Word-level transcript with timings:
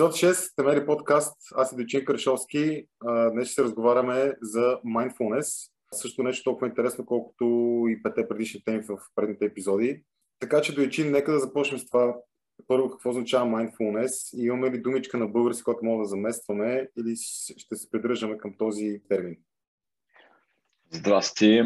Епизод 0.00 0.14
6, 0.14 0.56
Темери 0.56 0.86
подкаст. 0.86 1.36
Аз 1.54 1.72
и 1.72 1.76
Дочин 1.76 2.04
Крашовски. 2.04 2.86
Днес 3.32 3.48
ще 3.48 3.54
се 3.54 3.62
разговаряме 3.62 4.34
за 4.42 4.80
mindfulness. 4.86 5.70
Също 5.92 6.22
нещо 6.22 6.44
толкова 6.44 6.66
интересно, 6.66 7.06
колкото 7.06 7.44
и 7.88 8.02
пете 8.02 8.28
предишни 8.28 8.64
теми 8.64 8.82
в 8.82 8.98
предните 9.14 9.44
епизоди. 9.44 10.02
Така 10.38 10.60
че, 10.60 10.74
Дочин, 10.74 11.10
нека 11.10 11.32
да 11.32 11.38
започнем 11.38 11.78
с 11.78 11.86
това. 11.86 12.16
Първо, 12.66 12.90
какво 12.90 13.10
означава 13.10 13.46
mindfulness? 13.46 14.36
И 14.36 14.46
имаме 14.46 14.70
ли 14.70 14.82
думичка 14.82 15.18
на 15.18 15.28
български, 15.28 15.64
която 15.64 15.84
мога 15.84 16.02
да 16.02 16.08
заместваме 16.08 16.88
или 16.98 17.16
ще 17.56 17.76
се 17.76 17.90
придържаме 17.90 18.38
към 18.38 18.54
този 18.58 19.00
термин? 19.08 19.36
Здрасти 20.90 21.62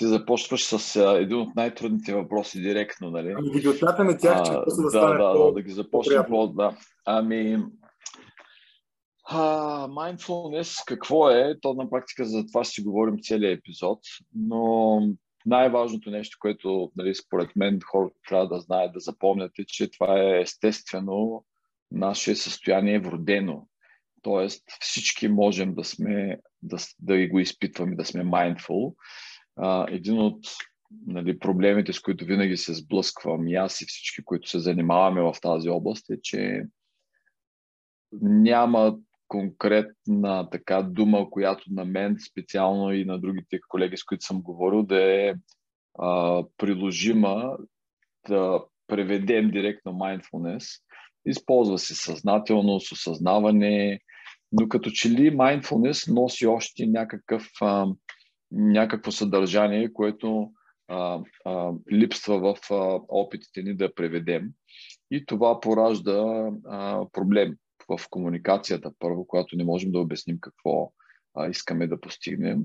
ти 0.00 0.06
започваш 0.06 0.64
с 0.64 0.96
а, 0.96 1.18
един 1.18 1.36
от 1.36 1.56
най-трудните 1.56 2.14
въпроси 2.14 2.60
директно, 2.60 3.10
нали? 3.10 3.34
Ами 3.38 3.60
ги 3.60 3.68
отнятаме 3.68 4.18
тях, 4.18 4.42
че 4.42 4.52
да, 4.52 4.64
да, 4.64 4.90
стане 4.90 5.18
да, 5.18 5.38
да, 5.38 5.52
да 5.52 5.62
ги 5.62 5.70
започнем 5.70 6.22
по 6.28 6.48
да. 6.48 6.76
Ами, 7.06 7.58
а, 9.24 9.88
mindfulness 9.88 10.84
какво 10.86 11.30
е? 11.30 11.54
То 11.60 11.74
на 11.74 11.90
практика 11.90 12.24
за 12.24 12.46
това 12.46 12.64
ще 12.64 12.74
си 12.74 12.82
говорим 12.82 13.18
целият 13.22 13.58
епизод, 13.58 13.98
но 14.34 15.00
най-важното 15.46 16.10
нещо, 16.10 16.36
което 16.40 16.92
нали, 16.96 17.14
според 17.14 17.56
мен 17.56 17.80
хората 17.90 18.16
трябва 18.28 18.48
да 18.48 18.60
знаят, 18.60 18.92
да 18.92 19.00
запомнят 19.00 19.52
е, 19.58 19.64
че 19.66 19.90
това 19.90 20.20
е 20.20 20.40
естествено 20.40 21.44
наше 21.90 22.36
състояние 22.36 23.00
вродено. 23.00 23.66
Тоест 24.22 24.64
всички 24.80 25.28
можем 25.28 25.74
да 25.74 25.84
сме, 25.84 26.38
да, 26.62 26.76
да 27.00 27.28
го 27.28 27.38
изпитваме, 27.38 27.96
да 27.96 28.04
сме 28.04 28.24
mindful 28.24 28.94
а, 29.60 29.86
един 29.88 30.18
от 30.20 30.46
нали, 31.06 31.38
проблемите, 31.38 31.92
с 31.92 32.00
които 32.00 32.24
винаги 32.24 32.56
се 32.56 32.74
сблъсквам 32.74 33.48
и 33.48 33.54
аз 33.54 33.80
и 33.80 33.86
всички, 33.86 34.24
които 34.24 34.48
се 34.48 34.58
занимаваме 34.58 35.20
в 35.20 35.34
тази 35.42 35.68
област 35.68 36.10
е, 36.10 36.20
че 36.22 36.64
няма 38.22 38.98
конкретна 39.28 40.50
така 40.50 40.82
дума, 40.82 41.30
която 41.30 41.64
на 41.70 41.84
мен 41.84 42.16
специално 42.30 42.92
и 42.92 43.04
на 43.04 43.18
другите 43.18 43.60
колеги, 43.68 43.96
с 43.96 44.04
които 44.04 44.24
съм 44.24 44.42
говорил, 44.42 44.82
да 44.82 45.26
е 45.28 45.34
а, 45.98 46.44
приложима 46.56 47.56
да 48.28 48.64
преведем 48.86 49.50
директно 49.50 49.92
mindfulness. 49.92 50.80
Използва 51.26 51.78
се 51.78 51.94
съзнателност, 51.94 52.92
осъзнаване, 52.92 54.00
но 54.52 54.68
като 54.68 54.90
че 54.90 55.10
ли 55.10 55.36
mindfulness 55.36 56.12
носи 56.14 56.46
още 56.46 56.86
някакъв 56.86 57.48
а, 57.60 57.86
някакво 58.52 59.10
съдържание, 59.10 59.92
което 59.92 60.52
а, 60.88 61.20
а, 61.44 61.72
липсва 61.92 62.38
в 62.38 62.70
а, 62.70 63.00
опитите 63.08 63.62
ни 63.62 63.74
да 63.74 63.94
преведем. 63.94 64.48
И 65.10 65.26
това 65.26 65.60
поражда 65.60 66.50
а, 66.66 67.06
проблем 67.12 67.56
в 67.88 68.00
комуникацията, 68.10 68.92
първо, 68.98 69.26
когато 69.26 69.56
не 69.56 69.64
можем 69.64 69.92
да 69.92 69.98
обясним 69.98 70.38
какво 70.40 70.92
а, 71.34 71.48
искаме 71.48 71.86
да 71.86 72.00
постигнем. 72.00 72.62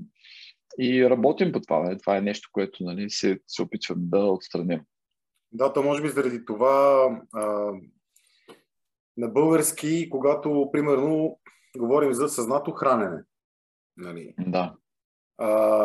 И 0.78 1.10
работим 1.10 1.52
по 1.52 1.60
това. 1.60 1.82
Нали? 1.82 1.98
Това 1.98 2.16
е 2.16 2.20
нещо, 2.20 2.48
което 2.52 2.84
нали, 2.84 3.10
се, 3.10 3.40
се 3.46 3.62
опитвам 3.62 3.98
да 3.98 4.18
отстраним. 4.18 4.80
Да, 5.52 5.72
то 5.72 5.82
може 5.82 6.02
би 6.02 6.08
заради 6.08 6.44
това 6.44 7.08
а, 7.34 7.72
на 9.16 9.28
български, 9.28 10.10
когато, 10.10 10.68
примерно, 10.72 11.38
говорим 11.78 12.12
за 12.12 12.28
съзнато 12.28 12.70
хранене. 12.70 13.22
Нали? 13.96 14.34
Да 14.38 14.74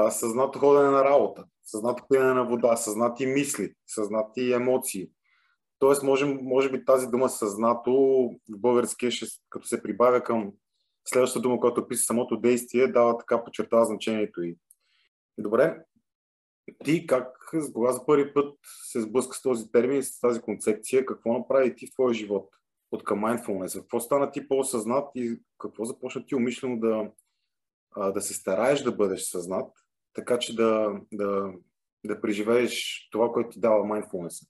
съзнато 0.09 0.59
ходене 0.59 0.89
на 0.89 1.03
работа, 1.03 1.45
съзнато 1.63 2.03
пиене 2.09 2.33
на 2.33 2.45
вода, 2.45 2.75
съзнати 2.75 3.25
мисли, 3.25 3.73
съзнати 3.87 4.53
емоции. 4.53 5.09
Тоест, 5.79 6.03
може, 6.03 6.25
може 6.25 6.71
би 6.71 6.85
тази 6.85 7.07
дума 7.07 7.29
съзнато 7.29 7.91
в 8.49 8.59
българския, 8.59 9.11
като 9.49 9.67
се 9.67 9.83
прибавя 9.83 10.23
към 10.23 10.51
следващата 11.05 11.41
дума, 11.41 11.59
която 11.59 11.81
описа 11.81 12.03
самото 12.03 12.37
действие, 12.37 12.87
дава 12.87 13.17
така 13.17 13.43
подчертава 13.43 13.85
значението 13.85 14.43
и. 14.43 14.57
Добре, 15.37 15.83
ти 16.83 17.07
как, 17.07 17.51
кога 17.73 17.91
за 17.91 18.05
първи 18.05 18.33
път 18.33 18.57
се 18.63 19.01
сблъска 19.01 19.37
с 19.37 19.41
този 19.41 19.71
термин, 19.71 20.03
с 20.03 20.19
тази 20.19 20.41
концепция, 20.41 21.05
какво 21.05 21.33
направи 21.33 21.75
ти 21.75 21.87
в 21.87 21.91
твоя 21.91 22.13
живот 22.13 22.49
от 22.91 23.03
към 23.03 23.19
mindfulness? 23.19 23.79
Какво 23.79 23.99
стана 23.99 24.31
ти 24.31 24.47
по-осъзнат 24.47 25.09
и 25.15 25.39
какво 25.59 25.85
започна 25.85 26.25
ти 26.25 26.35
умишлено 26.35 26.79
да, 26.79 27.11
а, 27.95 28.11
да 28.11 28.21
се 28.21 28.33
стараеш 28.33 28.81
да 28.81 28.91
бъдеш 28.91 29.21
съзнат, 29.21 29.71
така 30.13 30.39
че 30.39 30.55
да, 30.55 30.89
да, 31.13 31.51
да 32.05 32.21
преживееш 32.21 33.07
това, 33.11 33.31
което 33.31 33.49
ти 33.49 33.59
дава 33.59 33.83
mindfulness. 33.83 34.47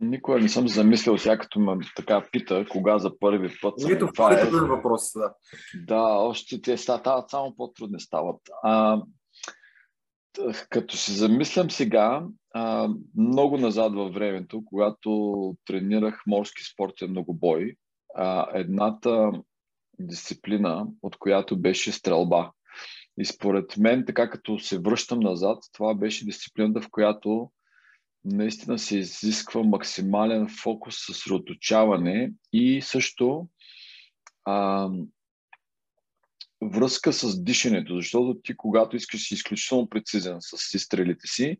Никога 0.00 0.38
не 0.38 0.48
съм 0.48 0.68
замислил 0.68 1.18
сега, 1.18 1.38
като 1.38 1.60
ме 1.60 1.78
така 1.96 2.24
пита, 2.32 2.66
кога 2.70 2.98
за 2.98 3.18
първи 3.18 3.50
път. 3.62 3.74
Нито 3.78 4.08
това 4.14 4.40
е 4.40 4.44
въпрос, 4.44 5.12
да. 5.12 5.34
Да, 5.86 6.02
още 6.02 6.62
те 6.62 6.76
стават 6.76 7.30
само 7.30 7.56
по-трудни 7.56 8.00
стават. 8.00 8.40
А, 8.62 9.02
като 10.70 10.96
се 10.96 11.12
замислям 11.12 11.70
сега, 11.70 12.22
а, 12.54 12.88
много 13.16 13.58
назад 13.58 13.94
във 13.94 14.14
времето, 14.14 14.62
когато 14.64 15.54
тренирах 15.64 16.22
морски 16.26 16.64
спортен 16.64 17.10
многобой, 17.10 17.74
а, 18.14 18.46
едната 18.54 19.32
дисциплина, 19.98 20.86
от 21.02 21.16
която 21.18 21.60
беше 21.60 21.92
стрелба. 21.92 22.50
И 23.18 23.24
според 23.24 23.76
мен, 23.76 24.04
така 24.06 24.30
като 24.30 24.58
се 24.58 24.78
връщам 24.78 25.20
назад, 25.20 25.58
това 25.72 25.94
беше 25.94 26.24
дисциплината, 26.24 26.80
в 26.80 26.90
която 26.90 27.50
наистина 28.24 28.78
се 28.78 28.98
изисква 28.98 29.62
максимален 29.62 30.48
фокус, 30.62 30.96
съсредоточаване 31.06 32.32
и 32.52 32.82
също 32.82 33.48
а, 34.44 34.88
връзка 36.62 37.12
с 37.12 37.44
дишането, 37.44 37.96
защото 37.96 38.40
ти, 38.44 38.56
когато 38.56 38.96
искаш 38.96 39.28
си 39.28 39.34
изключително 39.34 39.88
прецизен 39.88 40.36
с 40.40 40.74
изстрелите 40.74 41.26
си, 41.26 41.56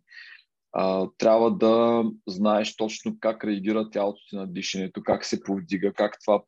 а, 0.72 1.08
трябва 1.18 1.56
да 1.56 2.04
знаеш 2.26 2.76
точно 2.76 3.16
как 3.20 3.44
реагира 3.44 3.90
тялото 3.90 4.20
ти 4.30 4.36
на 4.36 4.46
дишането, 4.46 5.02
как 5.02 5.24
се 5.24 5.42
повдига, 5.42 5.92
как 5.92 6.16
това 6.24 6.46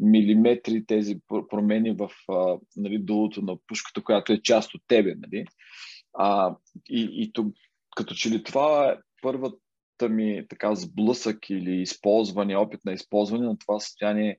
милиметри 0.00 0.86
тези 0.86 1.18
промени 1.50 1.90
в 1.92 2.10
а, 2.32 2.58
нали, 2.76 2.98
долото 2.98 3.42
на 3.42 3.56
пушката, 3.66 4.02
която 4.02 4.32
е 4.32 4.42
част 4.42 4.74
от 4.74 4.82
тебе. 4.88 5.14
Нали? 5.18 5.46
А, 6.12 6.56
и, 6.90 7.08
и 7.12 7.32
то, 7.32 7.52
като 7.96 8.14
че 8.14 8.30
ли 8.30 8.42
това 8.42 8.90
е 8.90 8.96
първата 9.22 10.08
ми 10.10 10.46
така 10.48 10.74
сблъсък 10.74 11.50
или 11.50 11.80
използване, 11.80 12.56
опит 12.56 12.80
на 12.84 12.92
използване 12.92 13.46
на 13.46 13.58
това 13.58 13.80
състояние 13.80 14.38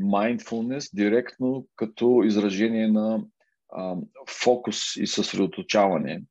mindfulness 0.00 0.90
директно 0.94 1.66
като 1.76 2.22
изражение 2.24 2.88
на 2.88 3.24
а, 3.72 3.96
фокус 4.28 4.96
и 4.96 5.06
съсредоточаване 5.06 6.22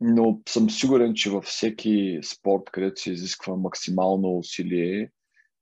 но 0.00 0.40
съм 0.48 0.70
сигурен, 0.70 1.14
че 1.14 1.30
във 1.30 1.44
всеки 1.44 2.18
спорт, 2.22 2.62
където 2.72 3.00
се 3.00 3.12
изисква 3.12 3.56
максимално 3.56 4.38
усилие, 4.38 5.10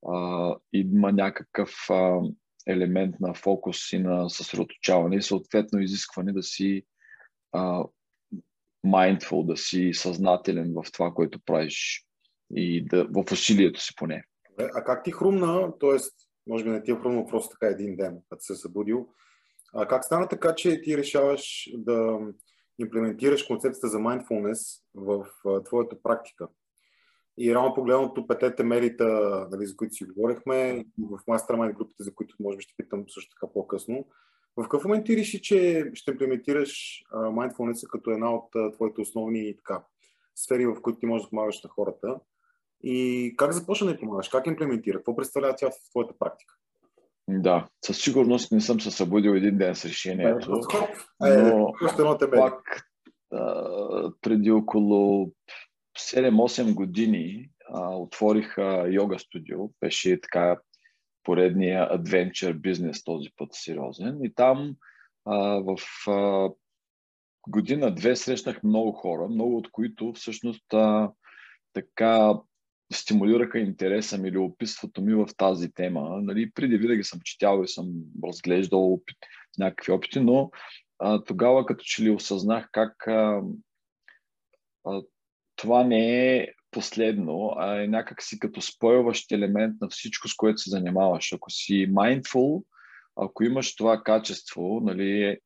а, 0.07 0.55
има 0.73 1.13
някакъв 1.13 1.71
а, 1.91 2.21
елемент 2.67 3.15
на 3.21 3.35
фокус 3.35 3.93
и 3.93 3.99
на 3.99 4.31
съсредоточаване 4.31 5.17
и 5.17 5.23
съответно 5.23 5.81
изискване 5.81 6.33
да 6.33 6.43
си 6.43 6.83
а, 7.53 7.85
mindful, 8.87 9.47
да 9.47 9.57
си 9.57 9.91
съзнателен 9.95 10.75
в 10.77 10.93
това, 10.93 11.11
което 11.15 11.41
правиш 11.45 12.07
и 12.55 12.85
да, 12.85 13.05
в 13.05 13.33
усилието 13.33 13.81
си 13.81 13.95
поне. 13.97 14.25
А 14.59 14.85
как 14.85 15.05
ти 15.05 15.13
хрумна, 15.13 15.79
т.е. 15.81 15.97
може 16.47 16.65
би 16.65 16.71
не 16.71 16.83
ти 16.83 16.91
е 16.91 16.95
хрумна 16.95 17.27
просто 17.27 17.51
така 17.51 17.73
един 17.73 17.97
ден, 17.97 18.19
като 18.31 18.43
се 18.43 18.55
събудил, 18.55 19.09
а 19.75 19.89
как 19.89 20.05
стана 20.05 20.29
така, 20.29 20.55
че 20.55 20.83
ти 20.83 20.99
решаваш 20.99 21.71
да 21.75 22.19
имплементираш 22.79 23.43
концепцията 23.43 23.89
за 23.89 23.99
mindfulness 23.99 24.83
в 24.95 25.27
твоята 25.65 26.03
практика. 26.03 26.49
И 27.39 27.51
реално 27.51 27.75
погледното 27.75 28.27
петете 28.27 28.65
мерита, 28.65 29.07
нали, 29.51 29.67
за 29.67 29.77
които 29.77 29.95
си 29.95 30.05
говорихме, 30.05 30.85
в 30.99 31.19
Mastermind 31.29 31.77
групите, 31.77 32.03
за 32.03 32.15
които 32.15 32.37
може 32.41 32.57
би 32.57 32.63
ще 32.63 32.75
питам 32.77 33.05
също 33.09 33.31
така 33.31 33.53
по-късно. 33.53 34.05
В 34.57 34.63
какъв 34.63 34.85
момент 34.85 35.07
ти 35.07 35.17
реши, 35.17 35.43
че 35.43 35.91
ще 35.95 36.11
имплементираш 36.11 37.03
mindfulness 37.15 37.89
като 37.91 38.11
една 38.11 38.35
от 38.35 38.49
а, 38.57 38.73
твоите 38.73 39.01
основни 39.01 39.57
така, 39.57 39.83
сфери, 40.35 40.67
в 40.67 40.83
които 40.83 40.99
ти 40.99 41.07
можеш 41.07 41.25
да 41.25 41.31
помагаш 41.31 41.63
на 41.63 41.71
хората? 41.71 42.21
И 42.83 43.35
как 43.37 43.53
започна 43.53 43.87
да 43.87 43.99
помагаш? 43.99 44.29
Как 44.29 44.47
имплементира? 44.47 44.99
Какво 44.99 45.17
представлява 45.17 45.55
тя 45.57 45.71
в 45.71 45.91
твоята 45.91 46.15
практика? 46.19 46.55
Да, 47.29 47.69
със 47.85 47.99
сигурност 47.99 48.53
не 48.53 48.61
съм 48.61 48.81
се 48.81 48.91
събудил 48.91 49.31
един 49.31 49.59
ден 49.59 49.75
с 49.75 49.85
решението, 49.85 50.61
е, 51.25 51.37
но 51.37 51.73
пак 52.31 52.83
а, 53.33 54.13
преди 54.21 54.51
около 54.51 55.31
7-8 55.99 56.75
години 56.75 57.51
а, 57.75 57.97
отворих 57.97 58.59
а, 58.59 58.87
йога 58.89 59.19
студио. 59.19 59.59
Беше 59.81 60.21
така 60.21 60.59
поредния 61.23 61.89
адвенчър 61.91 62.53
бизнес 62.53 63.05
този 63.05 63.29
път 63.37 63.49
сериозен. 63.53 64.19
И 64.25 64.35
там 64.35 64.77
а, 65.25 65.37
в 65.39 65.79
а, 66.11 66.51
година-две 67.49 68.17
срещнах 68.17 68.63
много 68.63 68.93
хора, 68.93 69.29
много 69.29 69.57
от 69.57 69.71
които 69.71 70.13
всъщност 70.13 70.75
а, 70.75 71.11
така 71.73 72.35
стимулираха 72.93 73.59
интереса 73.59 74.19
ми 74.19 74.29
или 74.29 74.39
описването 74.39 75.01
ми 75.01 75.15
в 75.15 75.29
тази 75.37 75.73
тема. 75.73 76.21
Нали, 76.23 76.51
преди 76.51 76.77
винаги 76.77 77.05
съм 77.05 77.21
четял 77.25 77.63
и 77.65 77.69
съм 77.69 77.89
разглеждал 78.25 78.93
опит, 78.93 79.17
някакви 79.59 79.93
опити, 79.93 80.21
но 80.21 80.51
а, 80.99 81.25
тогава 81.25 81.67
като 81.67 81.85
че 81.85 82.03
ли 82.03 82.11
осъзнах 82.11 82.69
как 82.73 83.09
а, 83.09 83.43
а, 84.85 85.03
това 85.59 85.85
не 85.85 86.37
е 86.37 86.49
последно, 86.71 87.53
а 87.57 87.83
е 87.83 87.87
някакси 87.87 88.39
като 88.39 88.61
спойващ 88.61 89.33
елемент 89.33 89.81
на 89.81 89.89
всичко, 89.89 90.29
с 90.29 90.35
което 90.35 90.59
се 90.59 90.71
занимаваш. 90.71 91.33
Ако 91.33 91.51
си 91.51 91.93
mindful, 91.93 92.65
ако 93.17 93.45
имаш 93.45 93.77
това 93.77 94.03
качество, 94.03 94.81
нали, 94.83 95.39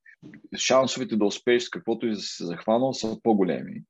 шансовете 0.56 1.17
да 1.17 1.25
успееш 1.25 1.62
с 1.62 1.70
каквото 1.70 2.06
и 2.06 2.11
да 2.11 2.17
си 2.17 2.44
захванал 2.44 2.93
са 2.93 3.19
по-големи. 3.23 3.82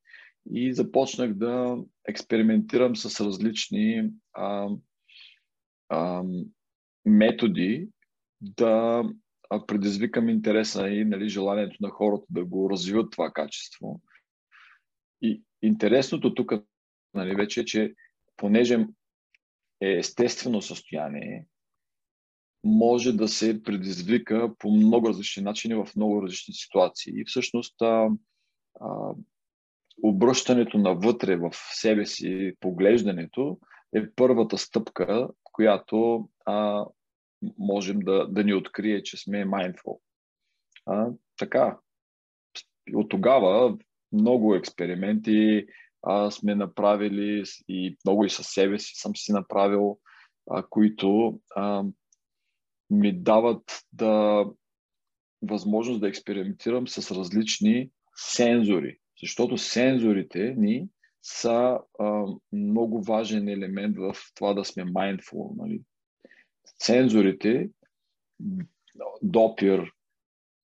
И 0.53 0.75
започнах 0.75 1.35
да 1.35 1.77
експериментирам 2.09 2.97
с 2.97 3.21
различни 3.25 4.11
а, 4.33 4.69
а, 5.89 6.23
методи 7.05 7.89
да 8.41 9.05
предизвикам 9.67 10.29
интереса 10.29 10.89
и 10.89 11.05
нали, 11.05 11.29
желанието 11.29 11.77
на 11.81 11.91
хората 11.91 12.27
да 12.31 12.45
го 12.45 12.71
развиват 12.71 13.11
това 13.11 13.31
качество. 13.31 14.01
Интересното 15.63 16.35
тук 16.35 16.53
нали, 17.15 17.35
вече 17.35 17.61
е, 17.61 17.65
че 17.65 17.95
понеже 18.37 18.87
е 19.81 19.93
естествено 19.93 20.63
състояние, 20.63 21.47
може 22.65 23.13
да 23.13 23.29
се 23.29 23.63
предизвика 23.63 24.55
по 24.59 24.71
много 24.71 25.09
различни 25.09 25.43
начини 25.43 25.75
в 25.75 25.89
много 25.97 26.23
различни 26.23 26.55
ситуации. 26.55 27.13
И 27.17 27.25
всъщност 27.25 27.83
а, 27.83 28.09
а, 28.81 29.15
обръщането 30.03 30.79
навътре 30.79 31.37
в 31.37 31.51
себе 31.73 32.07
си, 32.07 32.53
поглеждането 32.61 33.59
е 33.97 34.11
първата 34.11 34.59
стъпка, 34.59 35.29
която 35.43 36.29
а, 36.47 36.87
можем 37.59 38.01
да, 38.01 38.27
да 38.29 38.45
ни 38.45 38.55
открие, 38.55 39.03
че 39.03 39.17
сме 39.17 39.47
mindful. 39.47 39.99
А, 40.87 41.09
така, 41.39 41.79
от 42.95 43.09
тогава 43.09 43.79
много 44.13 44.55
експерименти 44.55 45.67
а, 46.03 46.31
сме 46.31 46.55
направили 46.55 47.45
и 47.69 47.97
много 48.05 48.25
и 48.25 48.31
със 48.31 48.47
себе 48.47 48.79
си 48.79 48.93
съм 48.95 49.17
си 49.17 49.33
направил, 49.33 49.99
а, 50.51 50.67
които 50.71 51.41
а, 51.57 51.85
ми 52.91 53.13
дават 53.13 53.85
да 53.93 54.45
възможност 55.43 56.01
да 56.01 56.09
експериментирам 56.09 56.89
с 56.89 57.11
различни 57.11 57.91
сензори. 58.17 58.99
Защото 59.23 59.59
сензорите 59.59 60.55
ни 60.59 60.89
са 61.23 61.79
а, 61.99 62.25
много 62.53 63.03
важен 63.03 63.49
елемент 63.49 63.97
в 63.97 64.15
това 64.35 64.55
да 64.55 64.65
сме 64.65 64.85
mindful. 64.85 65.57
Нали? 65.57 65.83
Сензорите, 66.83 67.71
допир, 69.23 69.93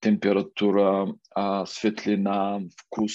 температура, 0.00 1.14
а, 1.34 1.66
светлина, 1.66 2.60
вкус, 2.82 3.12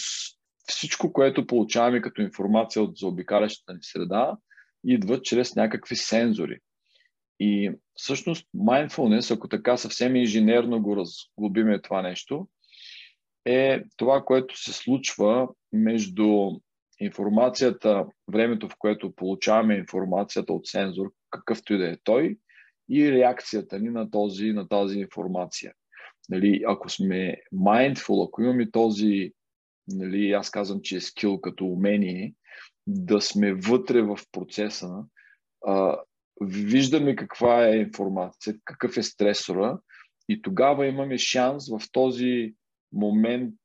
всичко, 0.68 1.14
което 1.14 1.48
получаваме 1.48 2.02
като 2.02 2.22
информация 2.22 2.84
от 2.84 2.98
заобикалящата 2.98 3.74
ни 3.74 3.80
среда, 3.82 4.38
идва 4.84 5.22
чрез 5.22 5.56
някакви 5.56 5.96
сензори. 5.96 6.60
И 7.40 7.72
всъщност 7.94 8.48
mindfulness, 8.56 9.36
ако 9.36 9.48
така 9.48 9.78
съвсем 9.78 10.16
инженерно 10.16 10.82
го 10.82 10.96
разглобиме 10.96 11.82
това 11.82 12.02
нещо, 12.02 12.48
е 13.46 13.84
това, 13.98 14.24
което 14.26 14.58
се 14.58 14.74
случва 14.74 15.48
между 15.74 16.52
информацията, 17.00 18.06
времето, 18.28 18.70
в 18.70 18.76
което 18.80 19.16
получаваме 19.16 19.76
информацията 19.76 20.54
от 20.54 20.68
сензор, 20.68 21.12
какъвто 21.30 21.74
и 21.74 21.78
да 21.78 21.92
е 21.92 21.98
той, 22.04 22.38
и 22.90 23.12
реакцията 23.12 23.80
ни 23.80 23.90
на, 23.90 24.12
този, 24.12 24.52
на 24.52 24.68
тази 24.68 25.00
информация. 25.00 25.74
Нали, 26.30 26.64
ако 26.68 26.90
сме 26.90 27.42
mindful, 27.54 28.28
ако 28.28 28.42
имаме 28.42 28.72
този, 28.72 29.32
нали, 29.88 30.32
аз 30.32 30.50
казвам, 30.50 30.82
че 30.82 30.96
е 30.96 31.02
скил 31.02 31.42
като 31.42 31.66
умение, 31.66 32.34
да 32.88 33.22
сме 33.22 33.54
вътре 33.54 34.02
в 34.02 34.20
процеса, 34.32 34.90
а, 35.66 36.00
виждаме 36.42 37.16
каква 37.16 37.68
е 37.68 37.78
информация, 37.78 38.56
какъв 38.66 38.98
е 38.98 39.04
стресора 39.04 39.80
и 40.30 40.42
тогава 40.42 40.88
имаме 40.88 41.18
шанс 41.18 41.70
в 41.70 41.82
този 41.92 42.54
момент 42.92 43.56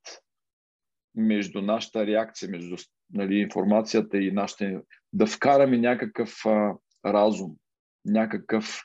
между 1.14 1.62
нашата 1.62 2.06
реакция, 2.06 2.48
между 2.48 2.76
нали, 3.12 3.34
информацията 3.38 4.18
и 4.18 4.32
нашата, 4.32 4.82
да 5.12 5.26
вкараме 5.26 5.78
някакъв 5.78 6.46
а, 6.46 6.74
разум, 7.06 7.56
някакъв, 8.04 8.82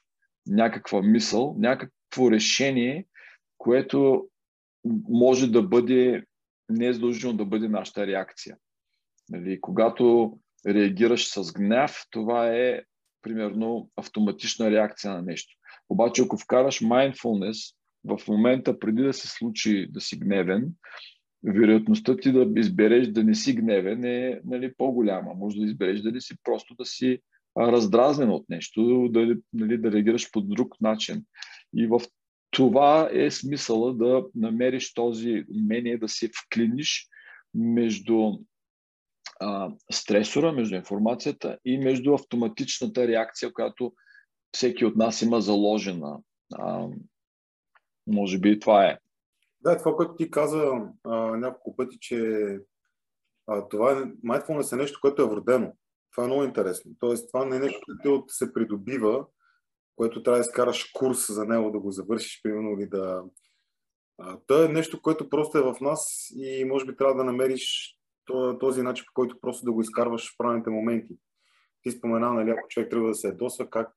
някаква 0.47 1.01
мисъл, 1.01 1.55
някакво 1.59 2.31
решение, 2.31 3.05
което 3.57 4.27
може 5.09 5.51
да 5.51 5.63
бъде, 5.63 6.23
не 6.69 6.87
е 6.87 6.93
задължително 6.93 7.37
да 7.37 7.45
бъде 7.45 7.67
нашата 7.67 8.07
реакция. 8.07 8.57
Нали, 9.29 9.61
когато 9.61 10.37
реагираш 10.67 11.33
с 11.33 11.53
гняв, 11.53 12.05
това 12.09 12.47
е 12.47 12.81
примерно 13.21 13.89
автоматична 13.95 14.71
реакция 14.71 15.13
на 15.13 15.21
нещо. 15.21 15.55
Обаче 15.89 16.21
ако 16.21 16.37
вкараш 16.37 16.79
mindfulness 16.79 17.75
в 18.03 18.27
момента 18.27 18.79
преди 18.79 19.01
да 19.01 19.13
се 19.13 19.27
случи 19.27 19.87
да 19.89 20.01
си 20.01 20.19
гневен, 20.19 20.73
вероятността 21.43 22.17
ти 22.17 22.31
да 22.31 22.59
избереш 22.59 23.07
да 23.07 23.23
не 23.23 23.35
си 23.35 23.53
гневен 23.53 24.05
е 24.05 24.41
нали, 24.45 24.73
по-голяма. 24.77 25.33
Може 25.33 25.59
да 25.59 25.65
избереш 25.65 26.01
дали 26.01 26.21
си 26.21 26.35
просто 26.43 26.75
да 26.75 26.85
си 26.85 27.19
раздразнен 27.57 28.29
от 28.29 28.49
нещо, 28.49 29.09
да, 29.11 29.35
нали, 29.53 29.77
да 29.77 29.91
реагираш 29.91 30.31
по 30.31 30.41
друг 30.41 30.81
начин. 30.81 31.25
И 31.75 31.87
в 31.87 32.01
това 32.53 33.09
е 33.11 33.31
смисъла 33.31 33.93
да 33.93 34.25
намериш 34.35 34.93
този 34.93 35.45
умение 35.59 35.97
да 35.97 36.09
се 36.09 36.29
вклиниш 36.45 37.07
между 37.53 38.31
а, 39.39 39.71
стресора, 39.91 40.51
между 40.51 40.75
информацията 40.75 41.57
и 41.65 41.77
между 41.77 42.13
автоматичната 42.13 43.07
реакция, 43.07 43.53
която 43.53 43.93
всеки 44.51 44.85
от 44.85 44.95
нас 44.95 45.21
има 45.21 45.41
заложена. 45.41 46.19
А, 46.55 46.87
може 48.07 48.39
би 48.39 48.59
това 48.59 48.85
е. 48.85 48.97
Да, 49.61 49.77
това, 49.77 49.95
което 49.95 50.15
ти 50.15 50.31
каза 50.31 50.71
а, 51.03 51.17
няколко 51.17 51.75
пъти, 51.75 51.97
че 51.99 52.17
а, 53.47 53.67
това 53.67 53.91
е, 53.91 53.95
mindfulness 54.03 54.73
е 54.73 54.75
нещо, 54.75 54.99
което 55.01 55.21
е 55.21 55.29
вродено. 55.29 55.73
Това 56.11 56.23
е 56.23 56.27
много 56.27 56.43
интересно. 56.43 56.91
Тоест, 56.99 57.27
това 57.27 57.45
не 57.45 57.55
е 57.55 57.59
нещо, 57.59 57.79
което 58.01 58.25
се 58.27 58.53
придобива, 58.53 59.25
което 59.95 60.23
трябва 60.23 60.37
да 60.37 60.41
изкараш 60.41 60.91
курс 60.93 61.33
за 61.33 61.45
него, 61.45 61.71
да 61.71 61.79
го 61.79 61.91
завършиш, 61.91 62.41
примерно, 62.43 62.71
или 62.79 62.87
да... 62.87 63.23
То 64.47 64.63
е 64.63 64.67
нещо, 64.67 65.01
което 65.01 65.29
просто 65.29 65.57
е 65.57 65.61
в 65.61 65.75
нас 65.81 66.27
и 66.35 66.65
може 66.65 66.85
би 66.85 66.95
трябва 66.95 67.15
да 67.15 67.23
намериш 67.23 67.95
този 68.59 68.81
начин, 68.81 69.05
по 69.07 69.13
който 69.13 69.39
просто 69.41 69.65
да 69.65 69.71
го 69.71 69.81
изкарваш 69.81 70.33
в 70.33 70.37
правилните 70.37 70.69
моменти. 70.69 71.17
Ти 71.81 71.91
спомена, 71.91 72.33
нали, 72.33 72.49
ако 72.49 72.67
човек 72.67 72.89
трябва 72.89 73.07
да 73.07 73.15
се 73.15 73.27
ядосва, 73.27 73.69
как 73.69 73.89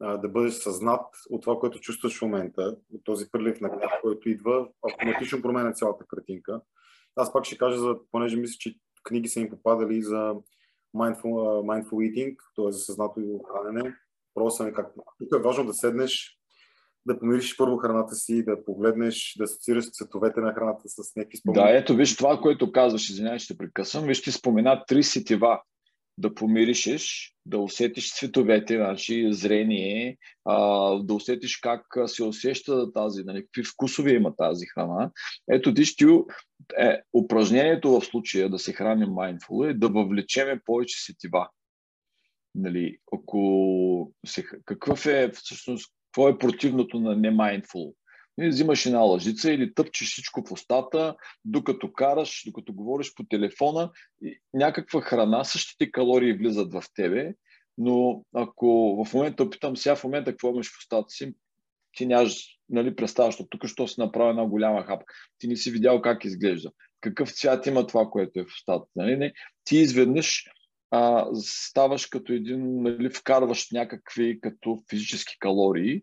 а, 0.00 0.16
да 0.16 0.28
бъдеш 0.28 0.54
съзнат 0.54 1.06
от 1.30 1.42
това, 1.42 1.58
което 1.58 1.80
чувстваш 1.80 2.18
в 2.18 2.22
момента, 2.22 2.76
от 2.92 3.04
този 3.04 3.30
прилив 3.30 3.60
на 3.60 3.68
гняв, 3.68 3.92
който 4.02 4.28
идва, 4.28 4.68
автоматично 4.90 5.42
променя 5.42 5.72
цялата 5.72 6.04
картинка. 6.08 6.60
Аз 7.16 7.32
пак 7.32 7.44
ще 7.44 7.58
кажа, 7.58 7.78
за, 7.78 7.96
понеже 8.12 8.36
мисля, 8.36 8.56
че 8.58 8.74
книги 9.04 9.28
са 9.28 9.40
им 9.40 9.50
попадали 9.50 10.02
за 10.02 10.34
mindful, 10.96 11.22
uh, 11.22 11.62
mindful 11.64 11.90
eating, 11.90 12.36
т.е. 12.56 12.72
за 12.72 12.78
съзнато 12.78 13.40
хранене. 13.52 13.96
Просто 14.36 14.72
как. 14.74 14.86
Тук 15.18 15.28
е 15.40 15.42
важно 15.42 15.64
да 15.64 15.74
седнеш, 15.74 16.38
да 17.06 17.18
помириш 17.18 17.56
първо 17.56 17.76
храната 17.76 18.14
си, 18.14 18.44
да 18.44 18.64
погледнеш, 18.64 19.34
да 19.38 19.44
асоциираш 19.44 19.90
цветовете 19.90 20.40
на 20.40 20.54
храната 20.54 20.82
с 20.86 21.16
някакви 21.16 21.36
спомени. 21.36 21.64
Да, 21.64 21.76
ето 21.76 21.96
виж 21.96 22.16
това, 22.16 22.40
което 22.40 22.72
казваш, 22.72 23.10
извинявай, 23.10 23.38
ще 23.38 23.56
прекъсвам. 23.56 24.04
Виж, 24.04 24.22
ти 24.22 24.32
спомена 24.32 24.84
три 24.88 25.02
сетива 25.02 25.60
да 26.18 26.34
помиришеш, 26.34 27.34
да 27.46 27.58
усетиш 27.58 28.14
цветовете, 28.14 28.76
значи 28.76 29.32
зрение, 29.32 30.16
а, 30.44 30.58
да 31.02 31.14
усетиш 31.14 31.56
как 31.56 31.82
се 32.06 32.24
усеща 32.24 32.92
тази, 32.92 33.22
нали, 33.24 33.42
какви 33.42 33.64
вкусове 33.64 34.12
има 34.12 34.36
тази 34.36 34.66
храна. 34.66 35.10
Ето, 35.50 35.74
ти, 35.74 35.84
е, 36.78 37.00
упражнението 37.14 38.00
в 38.00 38.04
случая 38.04 38.50
да 38.50 38.58
се 38.58 38.72
храним 38.72 39.08
mindful 39.08 39.70
е 39.70 39.74
да 39.74 39.88
въвлечеме 39.88 40.60
повече 40.64 41.04
сетива. 41.04 41.48
Нали, 42.56 42.98
се, 44.26 44.44
какъв 44.64 45.06
е 45.06 45.30
всъщност, 45.32 45.92
какво 46.04 46.28
е 46.28 46.38
противното 46.38 47.00
на 47.00 47.16
не 47.16 47.30
mindful? 47.30 47.94
И 48.40 48.48
взимаш 48.48 48.86
една 48.86 49.00
лъжица 49.00 49.52
или 49.52 49.74
тъпчеш 49.74 50.08
всичко 50.08 50.46
в 50.46 50.52
устата, 50.52 51.16
докато 51.44 51.92
караш, 51.92 52.42
докато 52.46 52.72
говориш 52.72 53.14
по 53.14 53.24
телефона, 53.24 53.90
някаква 54.54 55.00
храна, 55.00 55.44
същите 55.44 55.90
калории 55.90 56.32
влизат 56.32 56.72
в 56.72 56.82
тебе, 56.94 57.34
но 57.78 58.24
ако 58.34 58.66
в 59.04 59.14
момента 59.14 59.42
опитам 59.42 59.76
сега, 59.76 59.96
в 59.96 60.04
момента 60.04 60.30
какво 60.30 60.50
имаш 60.50 60.66
в 60.66 60.78
устата 60.78 61.08
си, 61.08 61.34
ти 61.96 62.06
нямаш 62.06 62.58
нали, 62.68 62.96
представа, 62.96 63.32
тук 63.50 63.66
що 63.66 63.88
си 63.88 63.94
направи 63.98 64.30
една 64.30 64.46
голяма 64.46 64.82
хапка. 64.82 65.14
Ти 65.38 65.48
не 65.48 65.56
си 65.56 65.70
видял 65.70 66.02
как 66.02 66.24
изглежда. 66.24 66.70
Какъв 67.00 67.30
цвят 67.30 67.66
има 67.66 67.86
това, 67.86 68.06
което 68.10 68.40
е 68.40 68.44
в 68.44 68.46
устата. 68.46 68.86
Нали? 68.96 69.32
Ти 69.64 69.76
изведнъж 69.76 70.44
а, 70.90 71.26
ставаш 71.34 72.06
като 72.06 72.32
един, 72.32 72.82
нали, 72.82 73.10
вкарваш 73.10 73.70
някакви 73.70 74.40
като 74.40 74.78
физически 74.90 75.38
калории, 75.38 76.02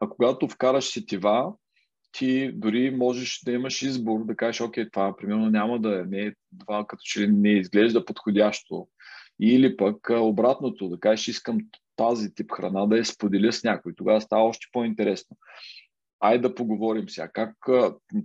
а 0.00 0.08
когато 0.08 0.48
вкараш 0.48 0.84
сетива, 0.84 1.52
ти 2.12 2.52
дори 2.52 2.90
можеш 2.90 3.40
да 3.44 3.52
имаш 3.52 3.82
избор 3.82 4.24
да 4.24 4.36
кажеш, 4.36 4.60
окей, 4.60 4.90
това 4.90 5.16
примерно 5.16 5.50
няма 5.50 5.80
да 5.80 6.00
е, 6.00 6.04
не, 6.04 6.34
това 6.60 6.86
като 6.86 7.00
че 7.04 7.20
ли 7.20 7.28
не 7.28 7.50
изглежда 7.50 8.04
подходящо. 8.04 8.88
Или 9.40 9.76
пък 9.76 10.10
обратното, 10.10 10.88
да 10.88 11.00
кажеш, 11.00 11.28
искам 11.28 11.58
тази 11.96 12.34
тип 12.34 12.52
храна 12.52 12.86
да 12.86 12.96
я 12.96 13.04
споделя 13.04 13.52
с 13.52 13.64
някой. 13.64 13.94
Тогава 13.96 14.20
става 14.20 14.42
още 14.42 14.66
по-интересно. 14.72 15.36
Айде 16.20 16.48
да 16.48 16.54
поговорим 16.54 17.08
сега. 17.08 17.28
Как, 17.28 17.56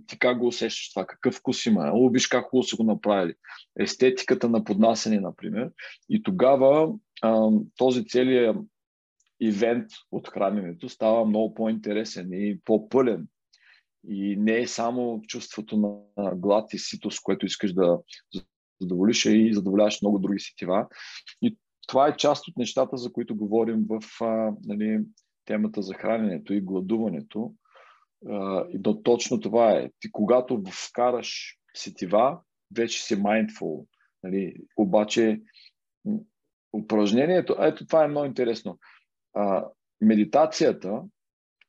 ти 0.06 0.18
как 0.18 0.38
го 0.38 0.46
усещаш 0.46 0.90
това? 0.90 1.06
Какъв 1.06 1.34
вкус 1.34 1.66
има? 1.66 1.90
О, 1.94 2.08
виж 2.08 2.26
как 2.26 2.44
хубаво 2.44 2.62
са 2.62 2.76
го 2.76 2.84
направили. 2.84 3.34
Естетиката 3.80 4.48
на 4.48 4.64
поднасене, 4.64 5.20
например. 5.20 5.70
И 6.08 6.22
тогава 6.22 6.92
този 7.76 8.06
целият 8.06 8.56
ивент 9.40 9.86
от 10.12 10.28
храненето 10.28 10.88
става 10.88 11.24
много 11.24 11.54
по-интересен 11.54 12.28
и 12.32 12.60
по-пълен. 12.64 13.28
И 14.08 14.36
не 14.36 14.58
е 14.60 14.66
само 14.66 15.22
чувството 15.28 15.76
на 15.76 16.34
глад 16.34 16.74
и 16.74 16.78
ситост, 16.78 17.22
което 17.22 17.46
искаш 17.46 17.72
да 17.72 17.98
задоволиш, 18.80 19.26
а 19.26 19.30
и 19.30 19.54
задоволяваш 19.54 20.02
много 20.02 20.18
други 20.18 20.40
сетива. 20.40 20.86
И 21.42 21.56
това 21.88 22.08
е 22.08 22.16
част 22.16 22.48
от 22.48 22.56
нещата, 22.56 22.96
за 22.96 23.12
които 23.12 23.36
говорим 23.36 23.86
в 23.88 24.00
а, 24.20 24.52
нали, 24.64 25.00
темата 25.44 25.82
за 25.82 25.94
храненето 25.94 26.54
и 26.54 26.60
гладуването. 26.60 27.54
А, 28.30 28.64
до 28.74 28.94
точно 28.94 29.40
това 29.40 29.72
е. 29.72 29.90
Ти 30.00 30.12
когато 30.12 30.62
вкараш 30.88 31.58
сетива, 31.74 32.40
вече 32.76 33.02
си 33.02 33.16
mindful. 33.16 33.86
Нали? 34.22 34.56
Обаче 34.76 35.40
упражнението, 36.72 37.56
ето 37.60 37.86
това 37.86 38.04
е 38.04 38.08
много 38.08 38.26
интересно. 38.26 38.78
А, 39.34 39.66
медитацията 40.00 41.02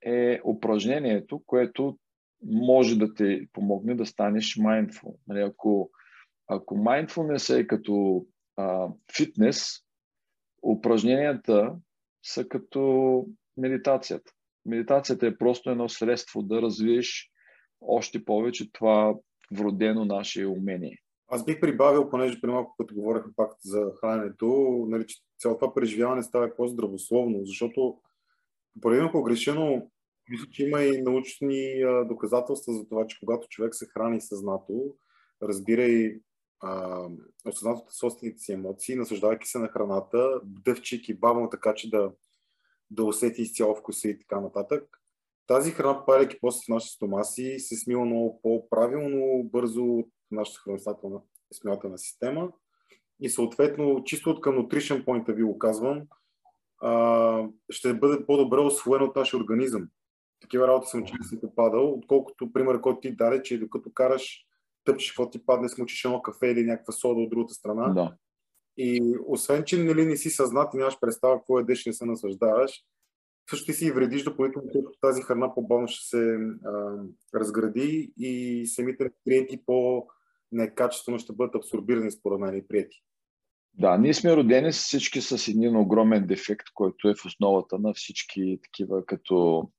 е 0.05 0.41
упражнението, 0.45 1.43
което 1.45 1.97
може 2.43 2.97
да 2.97 3.13
те 3.13 3.47
помогне 3.53 3.95
да 3.95 4.05
станеш 4.05 4.55
mindful. 4.55 5.15
Нали, 5.27 5.41
ако, 5.41 5.89
ако 6.47 6.75
mindfulness 6.75 7.59
е 7.59 7.67
като 7.67 8.25
а, 8.57 8.89
фитнес, 9.17 9.69
упражненията 10.63 11.75
са 12.23 12.47
като 12.47 13.25
медитацията. 13.57 14.31
Медитацията 14.65 15.27
е 15.27 15.37
просто 15.37 15.69
едно 15.69 15.89
средство 15.89 16.41
да 16.41 16.61
развиеш 16.61 17.29
още 17.81 18.25
повече 18.25 18.71
това 18.71 19.15
вродено 19.57 20.05
наше 20.05 20.45
умение. 20.45 20.99
Аз 21.27 21.45
бих 21.45 21.59
прибавил, 21.59 22.09
понеже 22.09 22.41
при 22.41 22.49
малко 22.49 22.75
като 22.77 22.95
говорихме 22.95 23.31
пак 23.35 23.51
за 23.63 23.91
храненето, 23.99 24.47
нали, 24.89 25.07
че 25.07 25.17
цялото 25.39 25.59
това 25.59 25.73
преживяване 25.73 26.23
става 26.23 26.55
по-здравословно, 26.55 27.45
защото 27.45 27.97
поредно 28.81 29.11
погрешено, 29.11 29.89
мисля, 30.29 30.45
че 30.51 30.63
има 30.67 30.83
и 30.83 31.01
научни 31.01 31.83
доказателства 32.05 32.73
за 32.73 32.87
това, 32.87 33.07
че 33.07 33.19
когато 33.19 33.47
човек 33.47 33.75
се 33.75 33.85
храни 33.85 34.21
съзнато, 34.21 34.95
разбира 35.41 35.83
и 35.83 36.21
осъзнато 37.45 37.81
собствените 37.89 38.39
си 38.39 38.51
емоции, 38.51 38.95
наслаждавайки 38.95 39.47
се 39.47 39.59
на 39.59 39.67
храната, 39.67 40.41
дъвчики 40.43 41.13
бавно 41.13 41.49
така, 41.49 41.73
че 41.73 41.89
да, 41.89 42.11
да 42.93 43.03
усети 43.03 43.41
изцяло 43.41 43.75
вкуса 43.75 44.09
и 44.09 44.19
така 44.19 44.41
нататък. 44.41 44.99
Тази 45.47 45.71
храна, 45.71 46.05
парейки 46.05 46.37
после 46.41 46.59
в 46.65 46.69
нашите 46.69 46.95
стомаси, 46.95 47.59
се 47.59 47.75
смила 47.75 48.05
много 48.05 48.39
по-правилно, 48.41 49.43
бързо 49.43 49.83
от 49.83 50.09
нашата 50.31 50.59
храносателна 50.59 51.21
смятана 51.53 51.97
система. 51.97 52.51
И 53.19 53.29
съответно, 53.29 54.03
чисто 54.03 54.29
от 54.29 54.41
към 54.41 54.55
nutrition 54.55 55.05
point 55.05 55.35
ви 55.35 55.43
го 55.43 55.59
казвам, 55.59 56.01
ще 57.69 57.93
бъде 57.93 58.25
по-добре 58.25 58.59
освоен 58.59 59.03
от 59.03 59.15
нашия 59.15 59.39
организъм. 59.39 59.87
Такива 60.41 60.67
работи 60.67 60.87
съм 60.87 61.05
че 61.05 61.13
съм 61.21 61.39
попадал, 61.41 61.93
отколкото 61.93 62.53
пример, 62.53 62.81
който 62.81 62.99
ти 62.99 63.15
даде, 63.15 63.43
че 63.43 63.59
докато 63.59 63.93
караш 63.93 64.45
тъпчеш, 64.83 65.11
какво 65.11 65.29
ти 65.29 65.45
падне, 65.45 65.69
смучиш 65.69 66.05
едно 66.05 66.21
кафе 66.21 66.47
или 66.47 66.65
някаква 66.65 66.93
сода 66.93 67.21
от 67.21 67.29
другата 67.29 67.53
страна. 67.53 67.89
Да. 67.89 68.15
И 68.77 69.15
освен, 69.27 69.63
че 69.63 69.83
нали, 69.83 70.05
не 70.05 70.17
си 70.17 70.29
съзнат 70.29 70.73
и 70.73 70.77
нямаш 70.77 70.99
представа 70.99 71.37
какво 71.37 71.59
едеш, 71.59 71.85
не 71.85 71.93
се 71.93 72.05
наслаждаваш, 72.05 72.83
също 73.49 73.65
ти 73.65 73.73
си 73.73 73.85
и 73.85 73.91
вредиш 73.91 74.23
допълнително, 74.23 74.69
тъй 74.71 74.81
тази 75.01 75.21
храна 75.21 75.55
по-бавно 75.55 75.87
ще 75.87 76.07
се 76.07 76.37
а, 76.65 76.95
разгради 77.35 78.13
и 78.17 78.63
самите 78.67 79.09
клиенти 79.23 79.65
по-некачествено 79.65 81.19
ще 81.19 81.33
бъдат 81.33 81.55
абсорбирани 81.55 82.11
според 82.11 82.39
мен 82.39 82.57
и 82.57 82.67
прияти. 82.67 83.03
Да, 83.73 83.97
ние 83.97 84.13
сме 84.13 84.35
родени 84.35 84.71
всички 84.71 85.21
с 85.21 85.47
един 85.47 85.75
огромен 85.75 86.27
дефект, 86.27 86.67
който 86.73 87.09
е 87.09 87.15
в 87.15 87.25
основата 87.25 87.79
на 87.79 87.93
всички 87.93 88.59
такива 88.63 89.05
като 89.05 89.69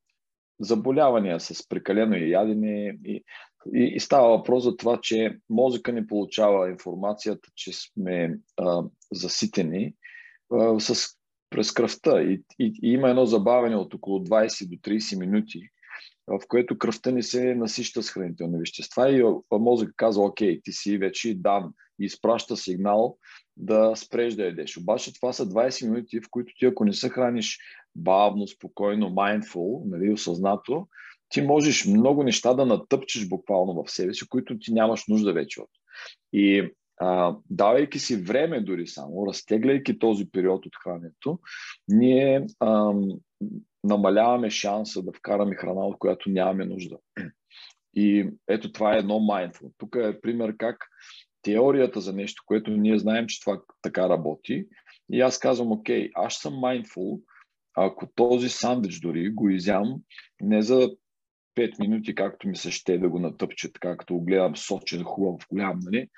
заболявания 0.60 1.40
с 1.40 1.68
прекалено 1.68 2.16
ядене. 2.16 2.98
И, 3.04 3.24
и, 3.74 3.92
и 3.94 4.00
става 4.00 4.28
въпрос 4.28 4.64
за 4.64 4.76
това, 4.76 5.00
че 5.00 5.38
мозъка 5.50 5.92
ни 5.92 6.06
получава 6.06 6.70
информацията, 6.70 7.48
че 7.54 7.72
сме 7.72 8.38
а, 8.56 8.82
заситени 9.12 9.94
а, 10.52 10.80
с, 10.80 11.08
през 11.50 11.72
кръвта. 11.72 12.22
И, 12.22 12.42
и, 12.58 12.72
и 12.82 12.92
има 12.92 13.10
едно 13.10 13.26
забавяне 13.26 13.76
от 13.76 13.94
около 13.94 14.18
20 14.18 14.68
до 14.68 14.76
30 14.76 15.18
минути, 15.18 15.60
в 16.26 16.40
което 16.48 16.78
кръвта 16.78 17.10
ни 17.10 17.22
се 17.22 17.54
насища 17.54 18.02
с 18.02 18.10
хранителни 18.10 18.58
вещества 18.58 19.10
и 19.10 19.24
мозък 19.52 19.92
казва, 19.96 20.24
окей, 20.24 20.60
ти 20.64 20.72
си 20.72 20.98
вече 20.98 21.34
дан 21.34 21.72
и 22.00 22.04
изпраща 22.04 22.56
сигнал 22.56 23.18
да 23.56 23.96
спреш 23.96 24.34
да 24.34 24.44
едеш. 24.44 24.76
Обаче 24.76 25.14
това 25.14 25.32
са 25.32 25.46
20 25.46 25.90
минути, 25.90 26.20
в 26.20 26.26
които 26.30 26.54
ти 26.58 26.66
ако 26.66 26.84
не 26.84 26.92
се 26.92 27.08
храниш 27.08 27.58
бавно, 27.96 28.48
спокойно, 28.48 29.10
mindful, 29.10 29.82
нали, 29.86 30.12
осъзнато, 30.12 30.88
ти 31.28 31.42
можеш 31.42 31.86
много 31.86 32.22
неща 32.22 32.54
да 32.54 32.66
натъпчеш 32.66 33.28
буквално 33.28 33.82
в 33.84 33.90
себе 33.90 34.14
си, 34.14 34.28
които 34.28 34.58
ти 34.58 34.72
нямаш 34.72 35.04
нужда 35.08 35.32
вече 35.32 35.60
от. 35.60 35.70
И 36.32 36.70
а, 37.00 37.36
давайки 37.50 37.98
си 37.98 38.16
време 38.16 38.60
дори 38.60 38.86
само, 38.86 39.26
разтегляйки 39.26 39.98
този 39.98 40.30
период 40.30 40.66
от 40.66 40.72
храненето, 40.82 41.38
ние 41.88 42.46
а, 42.60 42.92
намаляваме 43.84 44.50
шанса 44.50 45.02
да 45.02 45.12
вкараме 45.12 45.56
храна, 45.56 45.86
от 45.86 45.98
която 45.98 46.30
нямаме 46.30 46.64
нужда. 46.64 46.96
И 47.96 48.30
ето 48.48 48.72
това 48.72 48.94
е 48.94 48.98
едно 48.98 49.14
mindful. 49.14 49.72
Тук 49.78 49.96
е 49.96 50.20
пример 50.20 50.56
как 50.56 50.76
теорията 51.42 52.00
за 52.00 52.12
нещо, 52.12 52.42
което 52.46 52.70
ние 52.70 52.98
знаем, 52.98 53.26
че 53.26 53.40
това 53.40 53.60
така 53.82 54.08
работи. 54.08 54.66
И 55.12 55.20
аз 55.20 55.38
казвам, 55.38 55.72
окей, 55.72 56.10
аз 56.14 56.34
съм 56.34 56.54
mindful, 56.54 57.20
ако 57.74 58.06
този 58.14 58.48
сандвич 58.48 59.00
дори 59.00 59.30
го 59.30 59.48
изям 59.48 59.94
не 60.40 60.62
за 60.62 60.90
5 61.54 61.80
минути, 61.80 62.14
както 62.14 62.48
ми 62.48 62.56
се 62.56 62.70
ще 62.70 62.98
да 62.98 63.08
го 63.08 63.18
натъпча, 63.18 63.72
така 63.72 63.96
като 63.96 64.20
гледам 64.20 64.56
сочен, 64.56 65.02
хубав, 65.04 65.46
голям, 65.50 65.80
нали? 65.82 66.08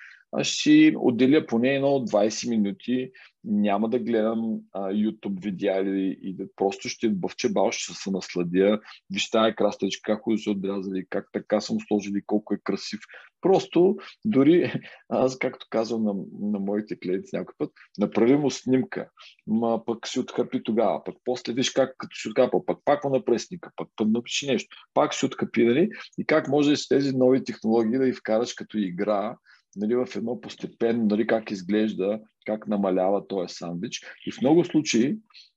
Ще 0.43 0.95
отделя 0.99 1.47
поне 1.47 1.75
едно 1.75 1.89
20 1.89 2.49
минути, 2.51 3.11
няма 3.45 3.89
да 3.89 3.99
гледам 3.99 4.61
а, 4.73 4.81
YouTube 4.81 5.43
видеа 5.43 5.81
или 5.81 6.19
и 6.23 6.35
да 6.35 6.45
просто 6.57 6.89
ще 6.89 7.11
бъвче 7.11 7.49
бал, 7.49 7.71
ще 7.73 7.95
се 7.95 8.11
насладя. 8.11 8.81
Виж 9.11 9.31
тази 9.31 9.55
крастечка, 9.55 10.13
как 10.13 10.23
го 10.23 10.39
се 10.39 10.51
отрязали, 10.51 11.07
как 11.11 11.29
така 11.33 11.61
съм 11.61 11.77
сложили, 11.89 12.23
колко 12.27 12.55
е 12.55 12.61
красив. 12.65 13.01
Просто 13.41 13.97
дори 14.25 14.73
аз, 15.09 15.39
както 15.39 15.67
казвам 15.71 16.05
на, 16.05 16.15
на 16.41 16.59
моите 16.59 16.99
клиенти 16.99 17.31
някой 17.33 17.55
път, 17.59 17.73
направи 17.99 18.37
му 18.37 18.51
снимка, 18.51 19.09
ма 19.47 19.85
пък 19.87 20.09
си 20.09 20.21
отхъпи 20.21 20.63
тогава, 20.63 21.05
пък 21.05 21.17
после 21.25 21.53
виж 21.53 21.71
как 21.71 21.95
като 21.99 22.17
си 22.17 22.29
откапа, 22.29 22.67
пък 22.67 22.79
пак 22.85 23.05
му 23.05 23.11
напресника, 23.11 23.71
пък 23.77 23.89
пък 23.97 24.09
напиши 24.09 24.47
нещо, 24.47 24.77
пак 24.95 25.15
си 25.15 25.27
отхъпи, 25.27 25.65
нали? 25.65 25.91
И 26.19 26.27
как 26.27 26.49
може 26.49 26.77
с 26.77 26.89
тези 26.89 27.17
нови 27.17 27.45
технологии 27.45 27.99
да 27.99 28.07
ги 28.07 28.13
вкараш 28.13 28.55
като 28.55 28.79
игра, 28.79 29.37
нали, 29.77 29.95
в 29.95 30.09
едно 30.17 30.41
постепенно, 30.41 31.07
нали, 31.07 31.27
как 31.27 31.51
изглежда, 31.51 32.21
как 32.47 32.69
намалява 32.69 33.27
този 33.27 33.55
сандвич. 33.55 34.01
И 34.27 34.33
в 34.33 34.41
много 34.41 34.65
случаи 34.65 35.17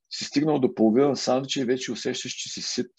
си 0.10 0.26
стигнал 0.26 0.60
до 0.60 0.76
половина 0.76 1.16
сандвича 1.16 1.62
и 1.62 1.66
вече 1.66 1.92
усещаш, 1.92 2.32
че 2.32 2.50
си 2.50 2.62
сит. 2.62 2.92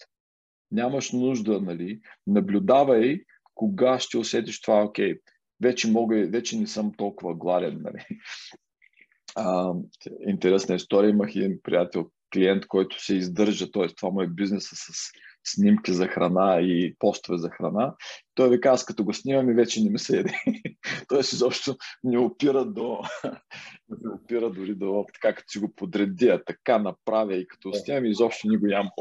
Нямаш 0.71 1.11
нужда, 1.11 1.61
нали? 1.61 1.99
Наблюдавай 2.27 3.19
кога 3.55 3.99
ще 3.99 4.17
усетиш 4.17 4.61
това, 4.61 4.83
окей, 4.83 5.15
вече 5.61 5.91
мога, 5.91 6.27
вече 6.29 6.57
не 6.57 6.67
съм 6.67 6.91
толкова 6.97 7.35
гладен, 7.35 7.81
нали? 7.81 8.05
А, 9.35 9.73
интересна 10.27 10.75
история. 10.75 11.09
Имах 11.09 11.35
един 11.35 11.59
приятел, 11.63 12.09
клиент, 12.33 12.67
който 12.67 13.03
се 13.03 13.15
издържа, 13.15 13.71
т.е. 13.71 13.87
това 13.87 14.09
му 14.09 14.21
е 14.21 14.27
бизнеса 14.27 14.75
с 14.75 15.11
снимки 15.43 15.93
за 15.93 16.07
храна 16.07 16.59
и 16.61 16.95
постове 16.99 17.37
за 17.37 17.49
храна. 17.49 17.95
Той 18.35 18.49
ви 18.49 18.61
каза, 18.61 18.85
като 18.85 19.03
го 19.03 19.13
снимам 19.13 19.49
и 19.49 19.53
вече 19.53 19.83
не 19.83 19.89
ми 19.89 19.99
се 19.99 20.19
еде. 20.19 20.33
Тоест 21.07 21.33
изобщо 21.33 21.75
не 22.03 22.19
опира 22.19 22.65
до... 22.65 22.99
не 23.89 24.13
опира 24.13 24.49
дори 24.49 24.75
до 24.75 25.05
така, 25.13 25.35
като 25.35 25.51
си 25.51 25.59
го 25.59 25.75
подредя, 25.75 26.43
така 26.45 26.79
направя 26.79 27.35
и 27.35 27.47
като 27.47 27.73
снимам 27.73 28.05
изобщо 28.05 28.47
не 28.47 28.57
го 28.57 28.67
ям. 28.67 28.89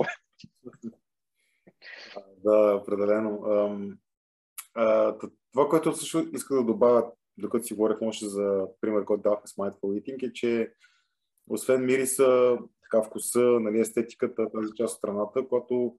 Да, 2.45 2.81
определено. 2.83 3.41
Това, 5.53 5.69
което 5.69 5.97
също 5.97 6.29
иска 6.33 6.55
да 6.55 6.65
добавя 6.65 7.13
докато 7.39 7.67
си 7.67 7.75
говорихме 7.75 8.07
още 8.07 8.27
за 8.27 8.67
пример, 8.81 9.05
който 9.05 9.23
давахме 9.23 9.47
с 9.47 9.55
Mindful 9.55 9.81
Eating, 9.81 10.29
е, 10.29 10.33
че 10.33 10.73
освен 11.49 11.85
мириса, 11.85 12.59
така 12.91 13.03
вкуса, 13.03 13.41
нали, 13.41 13.81
естетиката, 13.81 14.51
тази 14.51 14.73
част 14.77 14.95
от 14.95 14.99
страната, 14.99 15.49
когато 15.49 15.97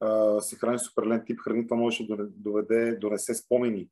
а, 0.00 0.40
се 0.40 0.56
храни 0.56 0.78
с 0.78 0.90
определен 0.90 1.24
тип 1.26 1.40
храни, 1.40 1.66
това 1.66 1.76
може 1.76 2.06
да 2.06 2.26
доведе, 2.28 2.96
донесе 2.96 3.34
спомени 3.34 3.88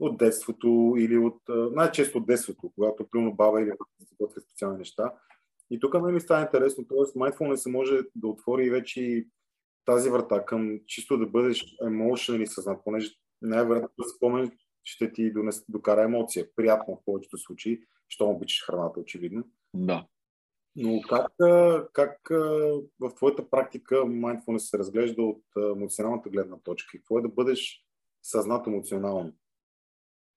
от 0.00 0.18
детството 0.18 0.94
или 0.98 1.18
от, 1.18 1.38
най-често 1.48 2.18
от 2.18 2.26
детството, 2.26 2.72
когато 2.74 3.08
примерно 3.10 3.34
баба 3.34 3.62
или 3.62 3.70
се 4.00 4.14
готвят 4.20 4.44
специални 4.44 4.78
неща. 4.78 5.12
И 5.70 5.80
тук 5.80 5.94
нали 5.94 6.20
става 6.20 6.42
интересно, 6.42 6.84
т.е. 6.84 7.18
mindfulness 7.18 7.70
може 7.70 8.00
да 8.14 8.28
отвори 8.28 8.70
вече 8.70 9.26
тази 9.84 10.10
врата 10.10 10.44
към 10.44 10.80
чисто 10.86 11.18
да 11.18 11.26
бъдеш 11.26 11.76
emotionally 11.82 12.44
съзнат, 12.44 12.80
понеже 12.84 13.10
най-вероятно 13.42 14.04
спомен 14.16 14.50
ще 14.84 15.12
ти 15.12 15.32
донес, 15.32 15.64
докара 15.68 16.02
емоция. 16.02 16.46
Приятно 16.56 16.96
в 16.96 17.04
повечето 17.04 17.38
случаи, 17.38 17.80
що 18.08 18.26
обичаш 18.26 18.64
храната, 18.66 19.00
очевидно. 19.00 19.44
Да. 19.74 20.06
Но 20.76 21.00
как, 21.08 21.32
как 21.92 22.18
в 23.00 23.14
твоята 23.16 23.50
практика 23.50 23.94
mindfulness 23.94 24.58
се 24.58 24.78
разглежда 24.78 25.22
от 25.22 25.42
емоционалната 25.56 26.30
гледна 26.30 26.56
точка? 26.64 26.98
Какво 26.98 27.18
е 27.18 27.22
да 27.22 27.28
бъдеш 27.28 27.84
съзнат 28.22 28.66
емоционално? 28.66 29.32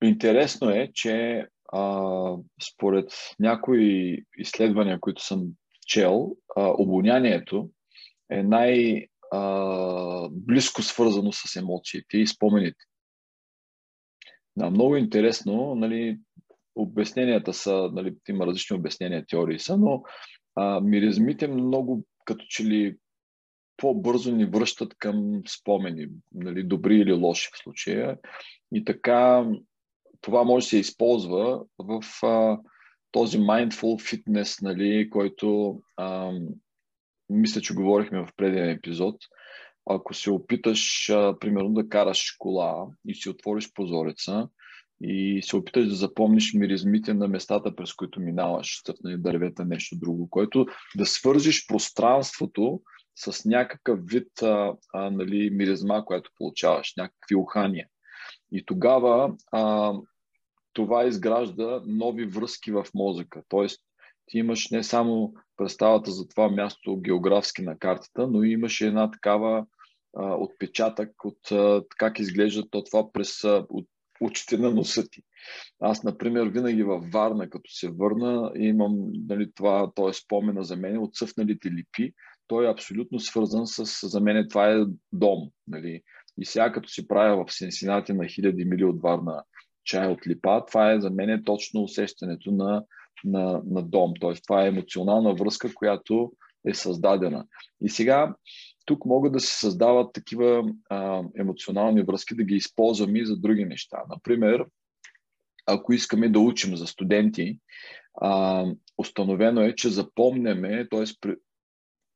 Интересно 0.03 0.69
е, 0.69 0.91
че 0.93 1.47
а, 1.73 2.35
според 2.73 3.11
някои 3.39 4.17
изследвания, 4.37 4.99
които 4.99 5.23
съм 5.23 5.47
чел, 5.87 6.35
а, 6.55 6.73
обонянието 6.77 7.69
е 8.31 8.43
най- 8.43 9.07
близко 10.31 10.81
свързано 10.81 11.31
с 11.31 11.55
емоциите 11.55 12.17
и 12.17 12.27
спомените. 12.27 12.85
Да, 14.55 14.69
много 14.69 14.95
интересно, 14.95 15.75
нали, 15.75 16.19
обясненията 16.77 17.53
са, 17.53 17.89
нали, 17.93 18.15
има 18.29 18.47
различни 18.47 18.75
обяснения, 18.75 19.25
теории 19.25 19.59
са, 19.59 19.77
но 19.77 20.03
а, 20.55 20.79
миризмите 20.81 21.47
много 21.47 22.05
като 22.25 22.45
че 22.49 22.63
ли 22.63 22.97
по-бързо 23.77 24.35
ни 24.35 24.45
връщат 24.45 24.93
към 24.99 25.41
спомени, 25.47 26.07
нали, 26.33 26.63
добри 26.63 26.95
или 26.95 27.13
лоши 27.13 27.49
в 27.53 27.57
случая. 27.57 28.17
И 28.73 28.85
така 28.85 29.45
това 30.21 30.43
може 30.43 30.65
да 30.65 30.69
се 30.69 30.77
използва 30.77 31.63
в 31.79 32.03
а, 32.23 32.59
този 33.11 33.39
mindful 33.39 34.15
fitness, 34.15 34.61
нали, 34.61 35.09
който 35.09 35.79
а, 35.97 36.31
мисля, 37.29 37.61
че 37.61 37.73
говорихме 37.73 38.19
в 38.19 38.29
преден 38.37 38.69
епизод. 38.69 39.15
Ако 39.89 40.13
се 40.13 40.31
опиташ, 40.31 41.09
а, 41.09 41.39
примерно, 41.39 41.73
да 41.73 41.89
караш 41.89 42.35
кола 42.39 42.87
и 43.07 43.15
си 43.15 43.29
отвориш 43.29 43.73
прозореца 43.73 44.49
и 45.01 45.41
се 45.43 45.55
опиташ 45.55 45.87
да 45.87 45.95
запомниш 45.95 46.53
миризмите 46.53 47.13
на 47.13 47.27
местата, 47.27 47.75
през 47.75 47.93
които 47.93 48.19
минаваш, 48.19 48.79
стъпнали 48.79 49.17
дървета, 49.17 49.65
нещо 49.65 49.95
друго, 49.99 50.29
което 50.29 50.65
да 50.95 51.05
свържиш 51.05 51.67
пространството 51.67 52.81
с 53.15 53.45
някакъв 53.45 53.99
вид 54.05 54.41
а, 54.41 54.73
а, 54.93 55.09
нали, 55.11 55.49
миризма, 55.49 56.05
която 56.05 56.31
получаваш, 56.37 56.93
някакви 56.97 57.35
ухания. 57.35 57.87
И 58.51 58.65
тогава 58.65 59.35
а, 59.51 59.93
това 60.73 61.05
изгражда 61.05 61.81
нови 61.85 62.25
връзки 62.25 62.71
в 62.71 62.85
мозъка. 62.95 63.43
Тоест, 63.49 63.81
ти 64.25 64.37
имаш 64.37 64.69
не 64.69 64.83
само 64.83 65.33
представата 65.57 66.11
за 66.11 66.27
това 66.27 66.49
място 66.49 66.97
географски 66.97 67.61
на 67.61 67.77
картата, 67.77 68.27
но 68.27 68.43
имаш 68.43 68.81
една 68.81 69.11
такава 69.11 69.65
а, 70.17 70.35
отпечатък 70.35 71.25
от 71.25 71.51
а, 71.51 71.83
как 71.97 72.19
изглежда 72.19 72.69
то 72.69 72.83
това 72.83 73.11
през 73.11 73.43
от 73.69 73.87
очите 74.21 74.57
на 74.57 74.71
носа 74.71 75.03
ти. 75.11 75.21
Аз, 75.79 76.03
например, 76.03 76.47
винаги 76.47 76.83
във 76.83 77.11
Варна, 77.11 77.49
като 77.49 77.71
се 77.71 77.89
върна, 77.89 78.51
имам 78.55 78.95
нали, 79.27 79.51
това, 79.55 79.91
то 79.95 80.09
е 80.09 80.13
спомена 80.13 80.63
за 80.63 80.75
мен, 80.75 80.97
отсъфналите 80.97 81.71
липи. 81.71 82.13
Той 82.47 82.65
е 82.65 82.71
абсолютно 82.71 83.19
свързан 83.19 83.67
с, 83.67 84.07
за 84.07 84.19
мен 84.19 84.47
това 84.49 84.71
е 84.71 84.85
дом. 85.13 85.49
Нали. 85.67 86.01
И 86.37 86.45
сега, 86.45 86.71
като 86.71 86.89
си 86.89 87.07
правя 87.07 87.45
в 87.45 87.53
Сенсинати 87.53 88.13
на 88.13 88.27
хиляди 88.27 88.65
мили 88.65 88.83
от 88.83 89.01
Варна 89.01 89.43
чай 89.87 90.07
от 90.07 90.27
липа, 90.27 90.65
това 90.65 90.91
е 90.91 90.99
за 90.99 91.09
мен 91.09 91.43
точно 91.45 91.83
усещането 91.83 92.51
на, 92.51 92.83
на, 93.23 93.61
на 93.65 93.81
дом. 93.81 94.13
Тоест, 94.19 94.43
това 94.43 94.63
е 94.63 94.67
емоционална 94.67 95.33
връзка, 95.33 95.73
която 95.73 96.31
е 96.67 96.73
създадена. 96.73 97.45
И 97.81 97.89
сега 97.89 98.35
тук 98.87 99.05
могат 99.05 99.33
да 99.33 99.39
се 99.39 99.59
създават 99.59 100.13
такива 100.13 100.63
а, 100.89 101.23
емоционални 101.39 102.01
връзки, 102.01 102.35
да 102.35 102.43
ги 102.43 102.55
използваме 102.55 103.19
и 103.19 103.25
за 103.25 103.37
други 103.37 103.65
неща. 103.65 103.97
Например, 104.09 104.65
ако 105.65 105.93
искаме 105.93 106.29
да 106.29 106.39
учим 106.39 106.77
за 106.77 106.87
студенти, 106.87 107.59
а, 108.21 108.65
установено 108.97 109.61
е, 109.61 109.75
че 109.75 109.89
запомняме, 109.89 110.87
т.е. 110.91 111.29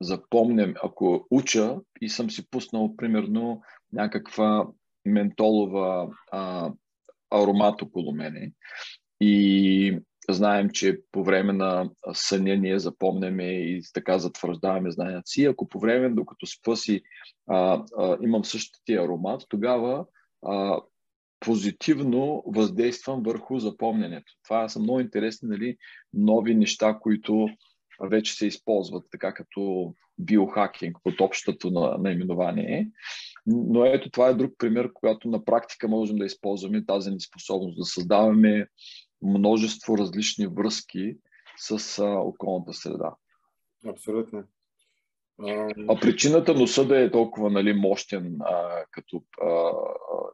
запомням, 0.01 0.73
ако 0.83 1.27
уча 1.31 1.75
и 2.01 2.09
съм 2.09 2.29
си 2.29 2.49
пуснал 2.49 2.95
примерно 2.95 3.61
някаква 3.93 4.67
ментолова 5.05 6.09
а, 6.31 6.71
аромат 7.31 7.81
около 7.81 8.11
мене 8.11 8.51
и 9.21 9.99
знаем, 10.29 10.69
че 10.69 10.99
по 11.11 11.23
време 11.23 11.53
на 11.53 11.89
съня 12.13 12.55
ние 12.55 12.79
запомняме 12.79 13.43
и 13.43 13.81
така 13.93 14.17
затвърждаваме 14.19 14.91
знанията 14.91 15.27
си. 15.27 15.45
Ако 15.45 15.69
по 15.69 15.79
време, 15.79 16.09
докато 16.09 16.45
спа 16.45 16.75
си, 16.75 17.01
а, 17.47 17.83
а, 17.97 18.17
имам 18.21 18.45
същия 18.45 19.03
аромат, 19.03 19.45
тогава 19.49 20.05
а, 20.45 20.81
позитивно 21.39 22.43
въздействам 22.45 23.23
върху 23.23 23.59
запомнянето. 23.59 24.33
Това 24.43 24.69
са 24.69 24.79
много 24.79 24.99
интересни 24.99 25.49
нали, 25.49 25.77
нови 26.13 26.55
неща, 26.55 26.99
които 27.01 27.49
вече 28.03 28.33
се 28.33 28.45
използват 28.45 29.05
така 29.11 29.33
като 29.33 29.93
биохакинг 30.17 30.97
под 31.03 31.21
общото 31.21 31.71
на 31.71 31.97
наименование. 31.97 32.87
Но 33.45 33.85
ето 33.85 34.09
това 34.09 34.27
е 34.27 34.33
друг 34.33 34.53
пример, 34.57 34.89
когато 34.93 35.29
на 35.29 35.45
практика 35.45 35.87
можем 35.87 36.17
да 36.17 36.25
използваме 36.25 36.85
тази 36.85 37.11
неспособност 37.11 37.77
да 37.77 37.85
създаваме 37.85 38.67
множество 39.23 39.97
различни 39.97 40.47
връзки 40.47 41.17
с 41.57 41.99
а, 41.99 42.05
околната 42.05 42.73
среда. 42.73 43.15
Абсолютно. 43.87 44.43
А 45.89 45.99
причината 46.01 46.53
носа 46.53 46.87
да 46.87 47.01
е 47.01 47.11
толкова 47.11 47.49
нали, 47.49 47.73
мощен 47.73 48.37
а, 48.39 48.85
като 48.91 49.23
а, 49.41 49.71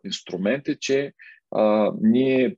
инструмент 0.06 0.67
е, 0.67 0.80
че 0.80 1.13
а, 1.52 1.91
ние 2.02 2.58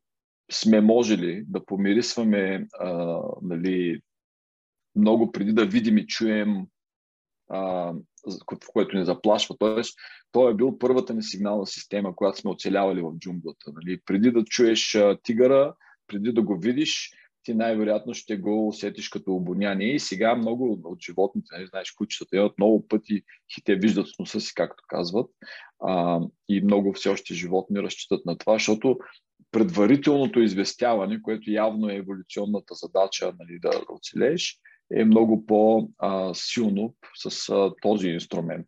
сме 0.51 0.81
можели 0.81 1.43
да 1.47 1.65
помирисваме 1.65 2.67
а, 2.79 3.21
нали, 3.41 4.01
много 4.95 5.31
преди 5.31 5.53
да 5.53 5.65
видим 5.65 5.97
и 5.97 6.07
чуем 6.07 6.65
а, 7.49 7.93
което 8.73 8.97
ни 8.97 9.05
заплашва. 9.05 9.55
Тоест, 9.59 9.99
той 10.31 10.51
е 10.51 10.55
бил 10.55 10.77
първата 10.79 11.13
ни 11.13 11.23
сигнална 11.23 11.67
система, 11.67 12.15
която 12.15 12.37
сме 12.37 12.51
оцелявали 12.51 13.01
в 13.01 13.13
джунглата. 13.19 13.71
Нали? 13.73 13.99
Преди 14.05 14.31
да 14.31 14.43
чуеш 14.43 14.95
а, 14.95 15.17
тигъра, 15.23 15.73
преди 16.09 16.31
да 16.31 16.41
го 16.41 16.57
видиш, 16.59 17.11
ти 17.43 17.53
най-вероятно 17.53 18.13
ще 18.13 18.37
го 18.37 18.67
усетиш 18.67 19.09
като 19.09 19.33
обоняние. 19.33 19.93
И 19.93 19.99
сега 19.99 20.35
много 20.35 20.79
от 20.83 21.01
животните, 21.01 21.47
не 21.51 21.57
нали, 21.57 21.67
знаеш, 21.67 21.91
кучетата 21.91 22.35
имат 22.35 22.57
много 22.57 22.87
пъти 22.87 23.23
те 23.65 23.75
виждат 23.75 24.07
с 24.07 24.19
носа 24.19 24.41
си, 24.41 24.53
както 24.55 24.83
казват. 24.87 25.31
А, 25.79 26.21
и 26.49 26.61
много 26.61 26.93
все 26.93 27.09
още 27.09 27.33
животни 27.33 27.79
разчитат 27.79 28.25
на 28.25 28.37
това, 28.37 28.53
защото 28.53 28.97
предварителното 29.51 30.39
известяване, 30.39 31.21
което 31.21 31.51
явно 31.51 31.89
е 31.89 31.95
еволюционната 31.95 32.73
задача 32.73 33.33
нали, 33.39 33.59
да 33.59 33.81
оцелееш, 33.89 34.59
е 34.93 35.05
много 35.05 35.45
по-силно 35.45 36.95
с 37.15 37.49
а, 37.49 37.73
този 37.81 38.07
инструмент. 38.07 38.67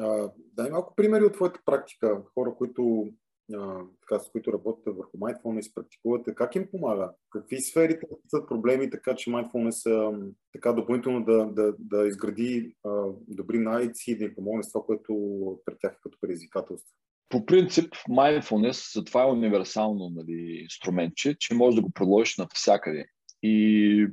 А, 0.00 0.30
дай 0.52 0.70
малко 0.70 0.94
примери 0.94 1.24
от 1.24 1.32
твоята 1.32 1.60
практика, 1.64 2.22
хора, 2.34 2.54
които, 2.58 3.08
така, 4.00 4.18
с 4.18 4.30
които 4.30 4.52
работите 4.52 4.90
върху 4.90 5.18
mindfulness, 5.18 5.74
практикувате. 5.74 6.34
Как 6.34 6.54
им 6.54 6.68
помага? 6.70 7.12
Какви 7.30 7.60
сфери 7.60 7.98
са 8.28 8.46
проблеми, 8.48 8.90
така 8.90 9.14
че 9.14 9.30
mindfulness 9.30 10.22
така 10.52 10.72
допълнително 10.72 11.24
да, 11.24 11.46
да, 11.46 11.74
да 11.78 12.06
изгради 12.08 12.74
а, 12.84 13.04
добри 13.28 13.58
навици 13.58 14.10
и 14.10 14.18
да 14.18 14.24
им 14.24 14.34
помогне 14.34 14.62
с 14.62 14.72
това, 14.72 14.84
което 14.86 15.14
пред 15.64 15.78
тях 15.80 15.92
е 15.92 16.02
като 16.02 16.18
предизвикателство? 16.20 16.94
По 17.28 17.46
принцип, 17.46 17.94
mindfulness, 17.94 18.98
затова 18.98 19.22
е 19.22 19.32
универсално 19.32 20.10
нали, 20.10 20.60
инструментче, 20.62 21.36
че 21.38 21.54
може 21.54 21.76
да 21.76 21.82
го 21.82 21.90
приложиш 21.90 22.36
навсякъде. 22.36 23.06
И 23.42 24.06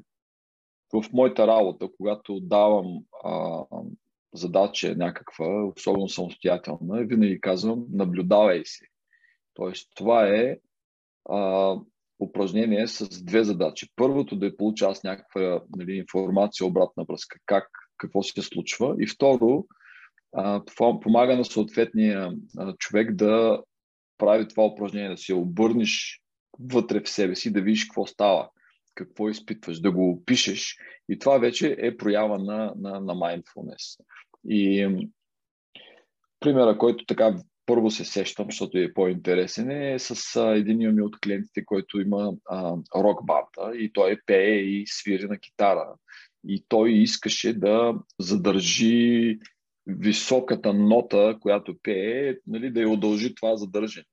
в 0.94 1.04
моята 1.14 1.48
работа, 1.48 1.90
когато 1.98 2.40
давам 2.40 3.04
а, 3.24 3.64
задача 4.34 4.96
някаква, 4.96 5.66
особено 5.78 6.10
самостоятелна, 6.10 7.04
винаги 7.04 7.42
казвам, 7.42 7.86
наблюдавай 7.92 8.66
си. 8.66 8.86
Тоест, 9.56 9.90
това 9.96 10.28
е 10.28 10.58
а, 11.30 11.76
упражнение 12.20 12.88
с 12.88 13.24
две 13.24 13.44
задачи. 13.44 13.88
Първото 13.96 14.36
да 14.36 14.58
получа 14.58 14.86
аз 14.86 15.04
някаква 15.04 15.62
нали, 15.78 15.94
информация, 15.94 16.68
обратна 16.68 17.04
връзка, 17.10 17.40
как, 17.46 17.70
какво 17.98 18.24
се 18.24 18.42
случва. 18.42 18.96
И 19.00 19.08
второ, 19.08 19.66
а, 20.34 20.62
помага 21.02 21.38
на 21.38 21.46
съответния 21.46 22.32
а, 22.58 22.74
човек 22.78 23.16
да 23.16 23.62
прави 24.18 24.48
това 24.48 24.66
упражнение, 24.66 25.10
да 25.10 25.18
си 25.18 25.34
обърнеш 25.34 26.22
вътре 26.60 27.02
в 27.04 27.10
себе 27.10 27.36
си, 27.36 27.54
да 27.54 27.62
видиш 27.62 27.86
какво 27.86 28.06
става, 28.06 28.50
какво 28.96 29.30
изпитваш, 29.30 29.80
да 29.80 29.92
го 29.92 30.10
опишеш. 30.10 30.78
И 31.10 31.20
това 31.20 31.38
вече 31.38 31.76
е 31.80 31.98
проява 31.98 32.40
на, 32.40 32.74
на, 32.76 33.00
на 33.00 33.14
mindfulness. 33.14 34.00
И 34.50 34.88
примера, 36.40 36.78
който 36.78 37.06
така 37.06 37.36
първо 37.66 37.92
се 37.92 38.06
сещам, 38.06 38.46
защото 38.50 38.78
е 38.78 38.94
по-интересен, 38.94 39.72
е 39.72 40.00
с 40.00 40.36
а, 40.36 40.56
един 40.58 40.96
ми 40.96 41.02
от 41.02 41.20
клиентите, 41.20 41.66
който 41.66 42.02
има 42.02 42.34
а, 42.46 42.76
рок 42.96 43.26
банда 43.26 43.78
и 43.78 43.94
той 43.94 44.20
пее 44.26 44.56
и 44.56 44.84
свири 44.88 45.28
на 45.28 45.38
китара. 45.38 45.94
И 46.48 46.66
той 46.68 46.92
искаше 46.92 47.54
да 47.54 47.94
задържи 48.20 49.40
високата 49.88 50.74
нота, 50.74 51.38
която 51.42 51.78
пее, 51.84 52.36
нали, 52.48 52.72
да 52.72 52.82
я 52.82 52.90
удължи 52.90 53.36
това 53.36 53.56
задържане. 53.56 54.06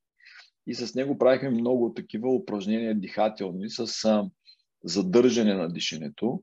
И 0.66 0.74
с 0.74 0.94
него 0.94 1.18
правихме 1.18 1.50
много 1.50 1.94
такива 1.94 2.34
упражнения 2.34 2.94
дихателни 2.94 3.70
с 3.70 4.04
а, 4.04 4.24
задържане 4.84 5.54
на 5.54 5.68
дишането, 5.68 6.42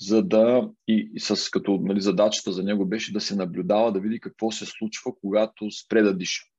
за 0.00 0.22
да 0.22 0.70
и, 0.88 1.10
и 1.14 1.20
с 1.20 1.50
като 1.50 1.78
нали, 1.82 2.00
задачата 2.00 2.52
за 2.52 2.62
него 2.62 2.86
беше 2.86 3.12
да 3.12 3.20
се 3.20 3.36
наблюдава, 3.36 3.92
да 3.92 4.00
види 4.00 4.20
какво 4.20 4.50
се 4.50 4.66
случва, 4.66 5.12
когато 5.20 5.70
спре 5.70 6.02
да 6.02 6.16
диша. 6.16 6.49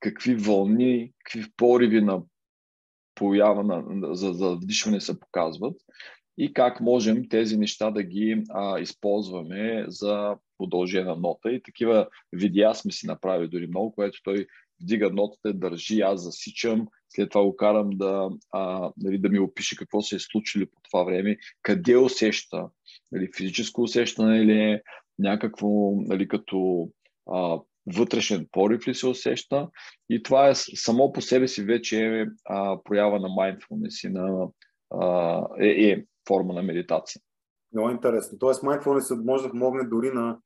Какви 0.00 0.34
вълни, 0.34 1.12
какви 1.24 1.50
пориви 1.56 2.00
на 2.00 2.22
поява 3.14 3.64
на, 3.64 4.14
за, 4.14 4.32
за 4.32 4.50
вдишване 4.54 5.00
се 5.00 5.20
показват 5.20 5.76
и 6.38 6.52
как 6.52 6.80
можем 6.80 7.28
тези 7.28 7.56
неща 7.56 7.90
да 7.90 8.02
ги 8.02 8.44
а, 8.50 8.80
използваме 8.80 9.84
за 9.88 10.36
продължена 10.58 11.16
нота. 11.16 11.52
И 11.52 11.62
такива 11.62 12.08
видеа 12.32 12.74
сме 12.74 12.92
си 12.92 13.06
направили 13.06 13.48
дори 13.48 13.66
много, 13.66 13.94
което 13.94 14.22
той 14.22 14.46
вдига 14.82 15.10
нотата, 15.10 15.52
държи, 15.52 16.00
аз 16.00 16.22
засичам, 16.22 16.86
след 17.08 17.30
това 17.30 17.44
го 17.44 17.56
карам 17.56 17.90
да, 17.90 18.30
а, 18.50 18.92
нали, 18.96 19.18
да 19.18 19.28
ми 19.28 19.38
опише 19.38 19.76
какво 19.76 20.02
се 20.02 20.16
е 20.16 20.18
случило 20.18 20.66
по 20.66 20.80
това 20.90 21.04
време, 21.04 21.36
къде 21.62 21.96
усеща, 21.96 22.68
нали, 23.12 23.30
физическо 23.36 23.82
усещане 23.82 24.38
или 24.38 24.60
е 24.60 24.82
някакво, 25.18 25.68
нали, 25.94 26.28
като 26.28 26.88
а, 27.32 27.60
вътрешен 27.96 28.46
порив 28.52 28.88
ли 28.88 28.94
се 28.94 29.06
усеща. 29.06 29.68
И 30.10 30.22
това 30.22 30.48
е 30.48 30.54
само 30.54 31.12
по 31.12 31.20
себе 31.20 31.48
си 31.48 31.64
вече 31.64 32.06
е 32.06 32.26
а, 32.44 32.78
проява 32.84 33.20
на 33.20 33.28
mindfulness 33.28 34.08
и 34.08 34.12
на, 34.12 34.48
а, 34.90 35.42
е, 35.60 35.68
е 35.68 36.04
форма 36.28 36.54
на 36.54 36.62
медитация. 36.62 37.22
Много 37.72 37.90
интересно. 37.90 38.38
Тоест, 38.38 38.62
mindfulness 38.62 39.24
може 39.24 39.42
да 39.42 39.50
помогне 39.50 39.84
дори 39.84 40.10
на 40.10 40.38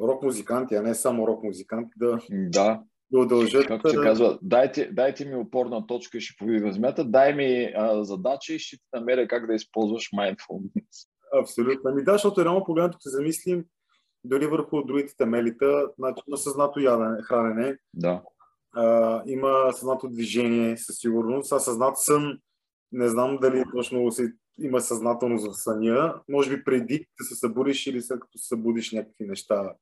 рок 0.00 0.22
музиканти, 0.22 0.74
а 0.74 0.82
не 0.82 0.94
само 0.94 1.26
рок 1.26 1.44
музиканти 1.44 1.90
да, 1.96 2.18
да. 2.30 2.82
да 3.10 3.18
удължат. 3.18 3.66
Както 3.66 3.90
се 3.90 3.96
казва, 3.96 4.38
дайте, 4.42 4.90
дайте 4.92 5.24
ми 5.24 5.34
опорна 5.34 5.86
точка 5.86 6.18
и 6.18 6.20
ще 6.20 6.36
повидим 6.38 6.72
змията, 6.72 7.04
дай 7.04 7.34
ми 7.34 7.72
а, 7.76 8.04
задача 8.04 8.54
и 8.54 8.58
ще 8.58 8.76
ти 8.76 8.82
намеря 8.94 9.28
как 9.28 9.46
да 9.46 9.54
използваш 9.54 10.10
mindfulness. 10.10 11.08
Абсолютно. 11.40 11.90
Ами 11.90 12.04
да, 12.04 12.12
защото 12.12 12.44
реално 12.44 12.64
погледнато 12.64 13.00
се 13.00 13.10
замислим 13.10 13.64
дори 14.24 14.46
върху 14.46 14.82
другите 14.82 15.16
темелита, 15.16 15.88
значи 15.98 16.22
има 16.28 16.36
съзнато 16.36 16.80
ядене, 16.80 17.22
хранене, 17.22 17.78
да. 17.94 18.22
а, 18.76 19.22
има 19.26 19.72
съзнато 19.72 20.08
движение 20.08 20.76
със 20.76 20.96
сигурност, 20.96 21.52
а 21.52 21.58
съзнат 21.58 21.98
сън, 21.98 22.38
не 22.92 23.08
знам 23.08 23.38
дали 23.40 23.64
точно 23.72 24.12
се, 24.12 24.32
има 24.60 24.80
съзнателност 24.80 25.46
в 25.46 25.62
съня, 25.62 26.20
може 26.28 26.56
би 26.56 26.64
преди 26.64 27.06
да 27.18 27.24
се 27.24 27.34
събудиш 27.34 27.86
или 27.86 28.02
след 28.02 28.20
като 28.20 28.38
се 28.38 28.48
събудиш 28.48 28.92
някакви 28.92 29.26
неща 29.26 29.74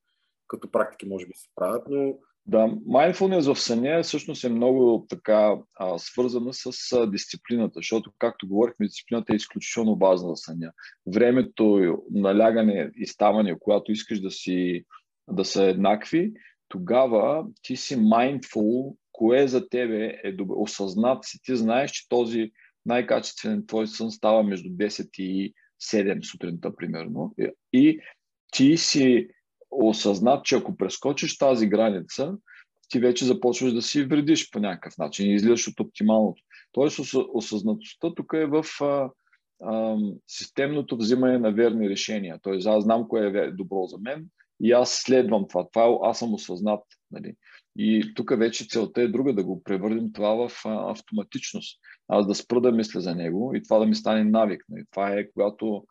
като 0.51 0.71
практики 0.71 1.07
може 1.07 1.27
би 1.27 1.33
се 1.35 1.49
правят, 1.55 1.83
но 1.89 2.15
да, 2.47 2.59
mindfulness 2.69 3.55
в 3.55 3.61
съня 3.61 4.03
всъщност 4.03 4.45
е 4.45 4.49
много 4.49 5.07
така 5.09 5.57
а, 5.75 5.99
свързана 5.99 6.55
с 6.55 6.93
а, 6.93 7.11
дисциплината, 7.11 7.73
защото, 7.77 8.13
както 8.19 8.49
говорихме, 8.49 8.87
дисциплината 8.87 9.33
е 9.33 9.37
изключително 9.37 9.97
важна 9.97 10.29
за 10.29 10.37
съня. 10.37 10.73
Времето, 11.07 11.97
налягане 12.11 12.91
и 12.97 13.07
ставане, 13.07 13.59
когато 13.61 13.93
искаш 13.93 14.21
да, 14.21 14.31
си, 14.31 14.85
да 15.29 15.45
са 15.45 15.65
еднакви, 15.65 16.33
тогава 16.69 17.47
ти 17.63 17.77
си 17.77 17.97
mindful, 17.97 18.97
кое 19.13 19.49
за 19.49 19.69
тебе 19.69 20.21
е 20.25 20.33
добре. 20.33 20.55
Осъзнат 20.57 21.25
си, 21.25 21.39
ти 21.43 21.57
знаеш, 21.57 21.91
че 21.91 22.09
този 22.09 22.51
най-качествен 22.87 23.67
твой 23.67 23.87
сън 23.87 24.11
става 24.11 24.43
между 24.43 24.69
10 24.69 25.09
и 25.19 25.55
7 25.83 26.31
сутринта, 26.31 26.77
примерно. 26.77 27.35
И 27.73 28.01
ти 28.53 28.77
си 28.77 29.29
осъзнат, 29.71 30.45
че 30.45 30.57
ако 30.57 30.77
прескочиш 30.77 31.39
тази 31.39 31.67
граница, 31.67 32.35
ти 32.89 33.01
вече 33.01 33.25
започваш 33.25 33.73
да 33.73 33.83
си 33.83 34.05
вредиш 34.05 34.51
по 34.51 34.59
някакъв 34.59 34.99
начин 34.99 35.31
и 35.31 35.35
излизаш 35.35 35.69
от 35.69 35.81
оптималното. 35.81 36.43
Тоест 36.73 36.99
осъзнатостта 37.35 38.15
тук 38.15 38.33
е 38.35 38.47
в 38.47 38.65
а, 38.81 39.11
а, 39.63 39.97
системното 40.27 40.97
взимане 40.97 41.39
на 41.39 41.53
верни 41.53 41.91
решения. 41.91 42.39
Тоест 42.43 42.67
аз 42.67 42.85
знам 42.85 43.09
кое 43.09 43.27
е 43.27 43.51
добро 43.51 43.87
за 43.87 43.99
мен 43.99 44.27
и 44.61 44.73
аз 44.73 44.91
следвам 44.91 45.47
това. 45.49 45.69
това 45.73 45.99
аз 46.03 46.19
съм 46.19 46.35
осъзнат. 46.35 46.83
Нали? 47.11 47.35
И 47.79 48.13
тук 48.15 48.39
вече 48.39 48.69
целта 48.69 49.03
е 49.03 49.09
друга, 49.09 49.35
да 49.35 49.45
го 49.45 49.63
превърнем 49.63 50.13
това 50.13 50.49
в 50.49 50.53
а, 50.65 50.91
автоматичност. 50.91 51.81
Аз 52.09 52.27
да 52.27 52.35
спра 52.35 52.61
да 52.61 52.73
мисля 52.73 53.01
за 53.01 53.15
него 53.15 53.53
и 53.55 53.63
това 53.63 53.79
да 53.79 53.87
ми 53.87 53.95
стане 53.95 54.25
навик. 54.25 54.65
Нали? 54.69 54.85
Това 54.91 55.11
е 55.11 55.31
когато 55.31 55.85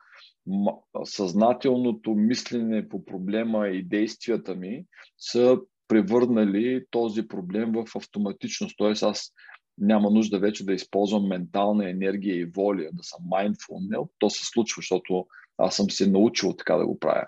съзнателното 1.03 2.15
мислене 2.15 2.89
по 2.89 3.05
проблема 3.05 3.67
и 3.67 3.83
действията 3.83 4.55
ми 4.55 4.85
са 5.17 5.57
превърнали 5.88 6.85
този 6.89 7.27
проблем 7.27 7.71
в 7.71 7.95
автоматичност. 7.95 8.77
Т.е. 8.77 8.91
аз 8.91 9.31
няма 9.77 10.09
нужда 10.09 10.39
вече 10.39 10.65
да 10.65 10.73
използвам 10.73 11.27
ментална 11.27 11.89
енергия 11.89 12.35
и 12.35 12.45
воля, 12.45 12.89
да 12.93 13.03
съм 13.03 13.19
mindful. 13.23 14.09
То 14.19 14.29
се 14.29 14.45
случва, 14.45 14.79
защото 14.79 15.27
аз 15.57 15.75
съм 15.75 15.89
се 15.89 16.09
научил 16.09 16.53
така 16.53 16.75
да 16.75 16.85
го 16.85 16.99
правя. 16.99 17.27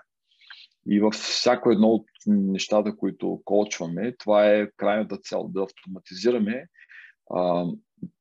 И 0.86 1.00
във 1.00 1.14
всяко 1.14 1.70
едно 1.70 1.88
от 1.88 2.06
нещата, 2.26 2.96
които 2.96 3.42
колчваме, 3.44 4.16
това 4.16 4.46
е 4.48 4.70
крайната 4.76 5.16
цел 5.16 5.48
да 5.48 5.62
автоматизираме 5.62 6.66
а, 7.34 7.66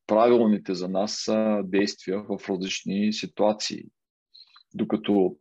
правилните 0.08 0.74
за 0.74 0.88
нас 0.88 1.30
действия 1.64 2.24
в 2.30 2.50
различни 2.50 3.14
ситуации. 3.14 3.84
Докато 4.74 5.36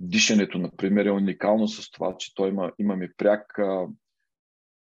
дишането, 0.00 0.58
например, 0.58 1.06
е 1.06 1.10
уникално 1.10 1.68
с 1.68 1.90
това, 1.90 2.16
че 2.18 2.34
той 2.34 2.48
има, 2.48 2.72
имаме 2.78 3.12
пряк, 3.16 3.58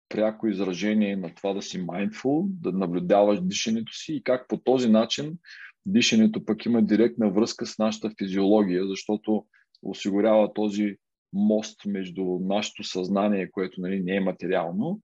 пряко 0.08 0.48
изражение 0.48 1.16
на 1.16 1.34
това 1.34 1.52
да 1.52 1.62
си 1.62 1.80
mindful, 1.80 2.46
да 2.48 2.72
наблюдаваш 2.72 3.40
дишането 3.42 3.92
си 3.92 4.14
и 4.14 4.22
как 4.22 4.48
по 4.48 4.56
този 4.56 4.90
начин 4.90 5.38
дишането 5.86 6.44
пък 6.44 6.66
има 6.66 6.82
директна 6.82 7.30
връзка 7.30 7.66
с 7.66 7.78
нашата 7.78 8.10
физиология, 8.18 8.86
защото 8.86 9.46
осигурява 9.82 10.52
този 10.52 10.96
мост 11.32 11.86
между 11.86 12.24
нашето 12.40 12.84
съзнание, 12.84 13.50
което 13.50 13.80
нали, 13.80 14.00
не 14.00 14.16
е 14.16 14.20
материално, 14.20 15.00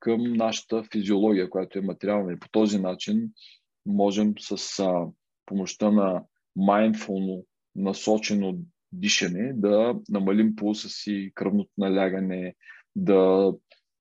към 0.00 0.32
нашата 0.32 0.84
физиология, 0.92 1.50
която 1.50 1.78
е 1.78 1.82
материална. 1.82 2.32
И 2.32 2.38
по 2.38 2.48
този 2.48 2.78
начин 2.78 3.30
можем 3.86 4.34
с 4.38 4.78
а, 4.78 5.06
помощта 5.46 5.90
на 5.90 6.22
mindful 6.58 7.44
насочено 7.76 8.58
дишане, 8.92 9.52
да 9.56 9.94
намалим 10.08 10.56
пулса 10.56 10.88
си, 10.88 11.32
кръвното 11.34 11.70
налягане, 11.78 12.54
да 12.96 13.52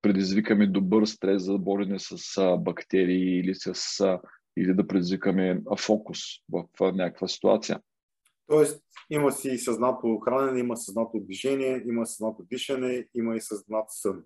предизвикаме 0.01 0.67
добър 0.67 1.05
стрес 1.05 1.43
за 1.43 1.57
борене 1.57 1.99
с 1.99 2.17
бактерии 2.57 3.39
или, 3.39 3.55
с, 3.55 3.97
или 4.57 4.73
да 4.73 4.87
предизвикаме 4.87 5.61
фокус 5.79 6.19
в 6.51 6.91
някаква 6.91 7.27
ситуация. 7.27 7.79
Тоест, 8.47 8.83
има 9.09 9.31
си 9.31 9.57
съзнато 9.57 10.17
хранене, 10.17 10.59
има 10.59 10.77
съзнато 10.77 11.19
движение, 11.19 11.83
има 11.87 12.05
съзнато 12.05 12.43
дишане, 12.51 13.07
има 13.15 13.35
и 13.35 13.41
съзнат 13.41 13.85
сън. 13.89 14.23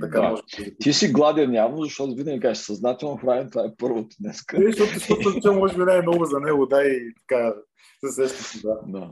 Така 0.00 0.20
да. 0.20 0.28
може 0.28 0.42
Ти 0.80 0.92
си 0.92 1.12
гладен 1.12 1.54
явно, 1.54 1.82
защото 1.82 2.14
винаги 2.14 2.40
кажеш 2.40 2.64
съзнателно 2.64 3.16
хранене, 3.16 3.50
това 3.50 3.64
е 3.64 3.76
първото 3.78 4.16
днес. 4.20 4.44
Не, 4.52 4.72
защото, 4.72 5.30
защото 5.30 5.52
може 5.52 5.76
би 5.76 5.84
не 5.84 5.96
е 5.96 6.02
много 6.02 6.24
за 6.24 6.40
него, 6.40 6.66
да, 6.66 6.82
и 6.84 7.14
така 7.14 7.54
се 8.04 8.28
сещам, 8.28 8.60
да. 8.64 8.98
да. 8.98 9.10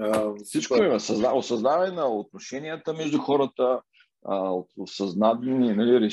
А, 0.00 0.32
Всичко 0.44 0.76
има. 0.76 1.00
Съзна... 1.00 1.36
Осъзнаване 1.36 1.92
на 1.92 2.06
отношенията 2.06 2.92
между 2.92 3.18
хората, 3.18 3.80
осъзнаване, 4.76 5.74
нали, 5.74 6.10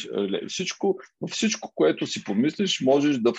всичко, 0.47 0.99
всичко, 1.27 1.71
което 1.75 2.07
си 2.07 2.23
помислиш, 2.23 2.81
можеш 2.81 3.17
да, 3.17 3.33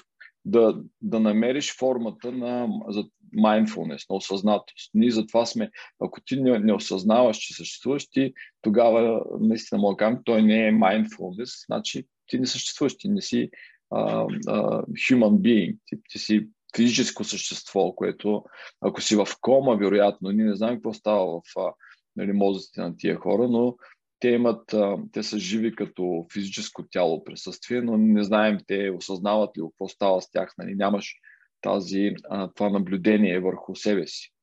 да, 0.45 0.81
да 1.03 1.21
намериш 1.21 1.77
формата 1.79 2.33
на 2.33 2.69
за 2.89 3.05
mindfulness, 3.37 4.11
на 4.11 4.17
осъзнатост. 4.17 4.91
Ние 4.95 5.11
затова 5.11 5.47
сме, 5.47 5.71
ако 6.01 6.21
ти 6.21 6.41
не, 6.41 6.59
не 6.59 6.73
осъзнаваш, 6.75 7.37
че 7.37 7.55
съществуваш, 7.55 8.09
ти 8.11 8.33
тогава 8.63 9.25
наистина 9.41 9.81
мога 9.81 10.11
да 10.11 10.23
той 10.25 10.43
не 10.43 10.69
е 10.69 10.73
mindfulness, 10.73 11.67
значи 11.67 12.07
ти 12.27 12.39
не 12.39 12.47
съществуваш, 12.47 12.97
ти 12.97 13.09
не 13.09 13.23
си 13.23 13.51
uh, 13.93 14.27
uh, 14.47 14.87
human 14.87 15.39
being, 15.39 15.77
ти, 15.87 15.97
ти 16.11 16.19
си 16.19 16.49
физическо 16.77 17.25
същество, 17.25 17.93
което 17.93 18.45
ако 18.81 19.01
си 19.01 19.17
в 19.17 19.29
кома, 19.41 19.75
вероятно, 19.75 20.31
ние 20.31 20.45
не 20.45 20.57
знаем 20.57 20.75
какво 20.75 20.93
става 20.93 21.41
в 21.41 21.75
нали, 22.17 22.33
мозъците 22.33 22.81
на 22.81 22.97
тия 22.97 23.17
хора, 23.17 23.49
но 23.49 23.77
те 24.21 24.29
имат, 24.29 24.75
те 25.13 25.23
са 25.23 25.39
живи 25.39 25.75
като 25.75 26.27
физическо 26.33 26.83
тяло 26.91 27.25
присъствие, 27.25 27.81
но 27.81 27.97
не 27.97 28.25
знаем 28.25 28.59
те 28.67 28.91
осъзнават 28.91 29.59
ли 29.59 29.63
какво 29.63 29.89
става 29.89 30.23
с 30.23 30.31
тях. 30.31 30.55
Нали? 30.59 30.75
Нямаш 30.75 31.15
тази, 31.61 32.15
това 32.55 32.71
наблюдение 32.71 33.41
върху 33.41 33.75
себе 33.75 34.07
си. 34.07 34.35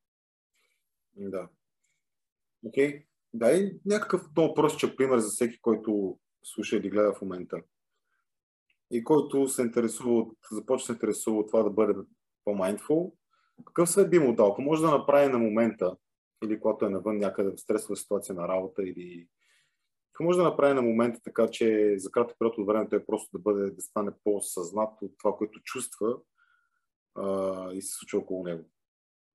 Да. 1.16 1.50
Окей. 2.66 2.94
Okay. 2.94 3.06
Дай 3.34 3.72
някакъв 3.86 4.22
много 4.38 4.54
простичък 4.54 4.98
пример 4.98 5.18
за 5.18 5.30
всеки, 5.30 5.62
който 5.62 6.20
слуша 6.44 6.78
или 6.78 6.90
гледа 6.90 7.14
в 7.14 7.22
момента. 7.22 7.62
И 8.92 9.04
който 9.04 9.48
се 9.48 9.62
интересува, 9.62 10.26
започва 10.52 10.86
се 10.86 10.92
интересува 10.92 11.38
от 11.38 11.48
това 11.48 11.64
да 11.64 11.70
бъде 11.70 11.94
по-mindful. 12.44 13.14
Какъв 13.66 13.90
съвет 13.90 14.10
би 14.10 14.20
му 14.20 14.36
дал? 14.36 14.52
Ако 14.52 14.62
може 14.62 14.82
да 14.82 14.92
направи 14.92 15.32
на 15.32 15.38
момента, 15.38 15.98
или 16.44 16.60
когато 16.60 16.86
е 16.86 16.90
навън 16.90 17.18
някъде 17.18 17.52
в 17.52 17.60
стресова 17.60 17.96
ситуация 17.96 18.36
на 18.36 18.48
работа, 18.48 18.84
или 18.84 19.28
какво 20.12 20.24
може 20.24 20.38
да 20.38 20.44
направи 20.44 20.74
на 20.74 20.82
момента 20.82 21.20
така, 21.24 21.48
че 21.48 21.96
за 21.98 22.12
кратък 22.12 22.38
период 22.40 22.58
от 22.58 22.68
време 22.68 22.90
той 22.90 23.06
просто 23.06 23.38
да 23.38 23.40
бъде, 23.40 23.72
да 23.72 23.82
стане 23.82 24.12
по-съзнат 24.24 25.02
от 25.02 25.12
това, 25.18 25.36
което 25.38 25.60
чувства 25.64 26.18
а, 27.16 27.74
и 27.74 27.82
се 27.82 27.98
случва 27.98 28.20
около 28.20 28.44
него? 28.44 28.66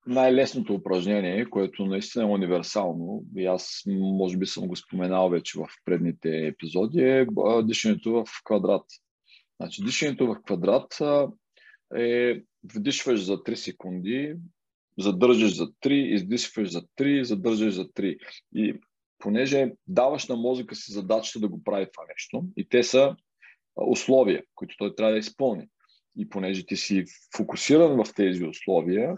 най-лесното 0.07 0.75
упражнение, 0.75 1.51
което 1.51 1.87
наистина 1.87 2.25
е 2.25 2.29
универсално, 2.29 3.25
и 3.37 3.47
аз 3.47 3.83
може 3.87 4.37
би 4.37 4.47
съм 4.47 4.69
го 4.69 4.77
споменал 4.77 5.31
вече 5.31 5.59
в 5.59 5.67
предните 5.85 6.47
епизоди, 6.47 7.03
е 7.03 7.27
дишането 7.65 8.13
в 8.13 8.25
квадрат. 8.45 8.85
Значи, 9.61 9.85
дишането 9.85 10.27
в 10.27 10.37
квадрат 10.47 10.99
е 11.97 12.43
вдишваш 12.75 13.25
за 13.25 13.37
3 13.37 13.55
секунди, 13.55 14.35
задържаш 14.99 15.57
за 15.57 15.67
3, 15.67 15.91
издишваш 15.93 16.71
за 16.71 16.83
3, 16.83 17.23
задържаш 17.23 17.75
за 17.75 17.85
3. 17.85 18.19
И 18.55 18.75
понеже 19.19 19.73
даваш 19.87 20.29
на 20.29 20.37
мозъка 20.37 20.75
си 20.75 20.93
задачата 20.93 21.41
да 21.41 21.49
го 21.49 21.65
прави 21.65 21.87
това 21.93 22.05
нещо, 22.09 22.45
и 22.57 22.69
те 22.69 22.83
са 22.83 23.17
условия, 23.77 24.43
които 24.55 24.75
той 24.79 24.95
трябва 24.95 25.13
да 25.13 25.19
изпълни. 25.19 25.69
И 26.21 26.29
понеже 26.29 26.67
ти 26.67 26.77
си 26.77 27.05
фокусиран 27.37 28.05
в 28.05 28.15
тези 28.15 28.45
условия, 28.45 29.17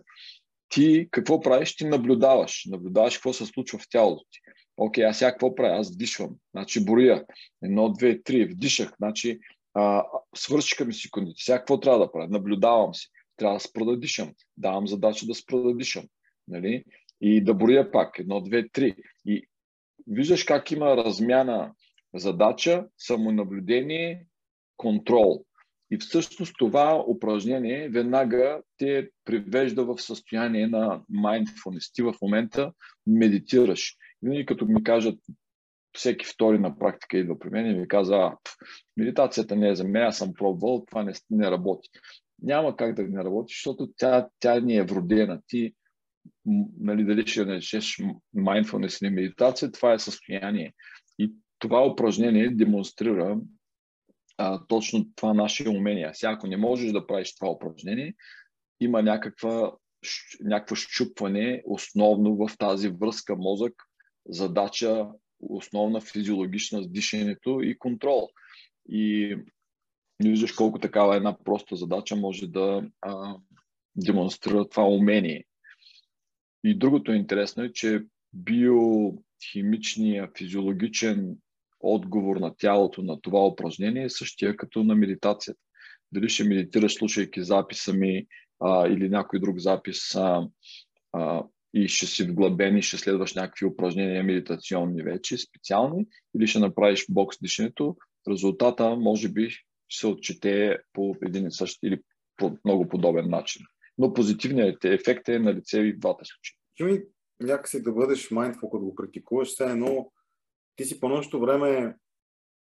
ти 0.69 1.09
какво 1.11 1.41
правиш? 1.41 1.77
Ти 1.77 1.85
наблюдаваш. 1.85 2.65
Наблюдаваш 2.71 3.15
какво 3.15 3.33
се 3.33 3.47
случва 3.47 3.79
в 3.79 3.89
тялото 3.91 4.25
ти. 4.31 4.39
Окей, 4.77 5.05
аз 5.05 5.19
сега 5.19 5.31
какво 5.31 5.55
правя? 5.55 5.79
Аз 5.79 5.95
вдишвам. 5.95 6.31
Значи 6.55 6.85
броя. 6.85 7.25
Едно, 7.63 7.93
две, 7.93 8.23
три. 8.23 8.45
Вдишах. 8.45 8.93
Значи 8.97 9.39
а, 9.75 10.05
свършиха 10.35 10.85
ми 10.85 10.95
секундите. 10.95 11.43
Сега 11.43 11.59
какво 11.59 11.81
трябва 11.81 11.99
да 11.99 12.13
правя? 12.13 12.29
Наблюдавам 12.31 12.95
си. 12.95 13.09
Трябва 13.37 13.57
да 13.57 13.61
спра 13.61 13.85
да 13.85 13.99
дишам. 13.99 14.33
Давам 14.57 14.87
задача 14.87 15.27
да 15.27 15.35
спра 15.35 15.63
да 15.63 15.75
дишам. 15.75 16.05
Нали? 16.49 16.85
И 17.21 17.45
да 17.45 17.55
броя 17.55 17.91
пак. 17.91 18.19
Едно, 18.19 18.41
две, 18.41 18.69
три. 18.69 18.95
И 19.27 19.47
виждаш 20.07 20.45
как 20.45 20.71
има 20.71 20.97
размяна 20.97 21.73
задача, 22.15 22.87
самонаблюдение, 22.99 24.27
контрол. 24.77 25.45
И 25.93 25.99
всъщност 25.99 26.55
това 26.59 27.05
упражнение 27.09 27.89
веднага 27.89 28.61
те 28.79 29.11
привежда 29.25 29.85
в 29.85 29.99
състояние 29.99 30.67
на 30.67 31.01
mindfulness. 31.15 31.95
Ти 31.95 32.03
в 32.03 32.15
момента 32.23 32.73
медитираш. 33.07 33.97
Винаги 34.23 34.47
като 34.47 34.67
ми 34.67 34.85
кажат, 34.85 35.19
всеки 35.93 36.27
втори 36.27 36.59
на 36.59 36.79
практика 36.79 37.19
идва 37.19 37.39
при 37.39 37.51
мен 37.51 37.71
и 37.71 37.75
ми 37.75 37.89
каза, 37.89 38.15
а, 38.15 38.37
медитацията 38.97 39.57
не 39.57 39.69
е 39.69 39.75
за 39.75 39.85
мен, 39.85 40.03
аз 40.03 40.19
съм 40.19 40.35
пробвал, 40.35 40.85
това 40.87 41.03
не, 41.03 41.13
не 41.31 41.51
работи. 41.51 41.89
Няма 42.43 42.77
как 42.77 42.95
да 42.95 43.03
не 43.03 43.25
работи, 43.25 43.55
защото 43.57 43.91
тя, 43.97 44.29
тя 44.41 44.61
ни 44.61 44.77
е 44.77 44.85
вродена. 44.85 45.41
Ти, 45.47 45.75
нали, 46.81 47.05
дали 47.05 47.27
ще 47.27 47.45
наречеш 47.45 47.99
mindfulness 48.37 49.07
или 49.07 49.15
медитация, 49.15 49.73
това 49.73 49.93
е 49.93 49.99
състояние. 49.99 50.73
И 51.19 51.33
това 51.59 51.87
упражнение 51.87 52.51
демонстрира 52.51 53.39
а, 54.39 54.67
точно 54.67 55.07
това 55.15 55.35
наше 55.35 55.69
умение. 55.69 56.11
Сега, 56.15 56.33
ако 56.33 56.47
не 56.47 56.57
можеш 56.57 56.93
да 56.93 57.07
правиш 57.07 57.35
това 57.35 57.51
упражнение, 57.51 58.15
има 58.81 59.03
някаква, 59.03 59.73
някакво 60.41 60.75
щупване 60.75 61.63
основно 61.67 62.37
в 62.37 62.59
тази 62.59 62.89
връзка 62.89 63.37
мозък, 63.37 63.75
задача, 64.29 65.09
основна 65.41 66.01
физиологична 66.01 66.83
с 66.83 66.89
дишането 66.89 67.61
и 67.61 67.79
контрол. 67.79 68.29
И 68.89 69.37
виждаш 70.25 70.53
колко 70.53 70.79
такава 70.79 71.17
една 71.17 71.39
проста 71.45 71.77
задача 71.77 72.17
може 72.17 72.47
да 72.47 72.83
а, 73.01 73.37
демонстрира 73.97 74.69
това 74.69 74.85
умение. 74.87 75.45
И 76.65 76.79
другото 76.79 77.13
интересно 77.13 77.65
е, 77.65 77.73
че 77.73 78.05
биохимичния, 78.33 80.31
физиологичен 80.39 81.37
отговор 81.83 82.37
на 82.37 82.55
тялото 82.57 83.03
на 83.03 83.21
това 83.21 83.47
упражнение 83.47 84.05
е 84.05 84.11
същия 84.11 84.57
като 84.57 84.85
на 84.85 84.95
медитацията. 84.95 85.61
Дали 86.13 86.29
ще 86.29 86.45
медитираш, 86.45 86.95
слушайки 86.95 87.43
записа 87.43 87.93
ми 87.93 88.27
а, 88.61 88.89
или 88.89 89.09
някой 89.09 89.41
друг 89.41 89.59
запис 89.59 90.15
а, 90.15 90.49
а, 91.13 91.45
и 91.75 91.89
ще 91.89 92.07
си 92.07 92.25
вглъбен 92.25 92.77
и 92.77 92.83
ще 92.83 92.97
следваш 92.97 93.35
някакви 93.35 93.67
упражнения 93.67 94.25
медитационни 94.25 95.03
вече, 95.03 95.39
специални, 95.39 96.07
или 96.37 96.47
ще 96.47 96.59
направиш 96.59 97.07
бокс 97.11 97.39
дишането, 97.43 97.97
резултата 98.31 98.97
може 98.97 99.29
би 99.29 99.51
ще 99.89 100.01
се 100.01 100.07
отчете 100.07 100.79
по 100.93 101.17
един 101.27 101.47
и 101.47 101.53
същ 101.53 101.79
или 101.83 102.01
по 102.37 102.57
много 102.65 102.89
подобен 102.89 103.31
начин. 103.31 103.63
Но 103.99 104.13
позитивният 104.13 104.85
ефект 104.85 105.29
е 105.29 105.39
на 105.39 105.55
лице 105.55 105.81
и 105.81 105.93
в 105.93 105.99
двата 105.99 106.25
случаи. 106.25 106.57
Чуми, 106.77 107.03
някакси 107.41 107.83
да 107.83 107.93
бъдеш 107.93 108.29
mindful, 108.29 108.71
като 108.71 108.85
го 108.85 108.95
критикуваш, 108.95 109.49
все 109.49 109.65
едно 109.65 110.13
ти 110.77 110.85
си 110.85 111.01
по 111.01 111.09
нощото 111.09 111.41
време 111.41 111.97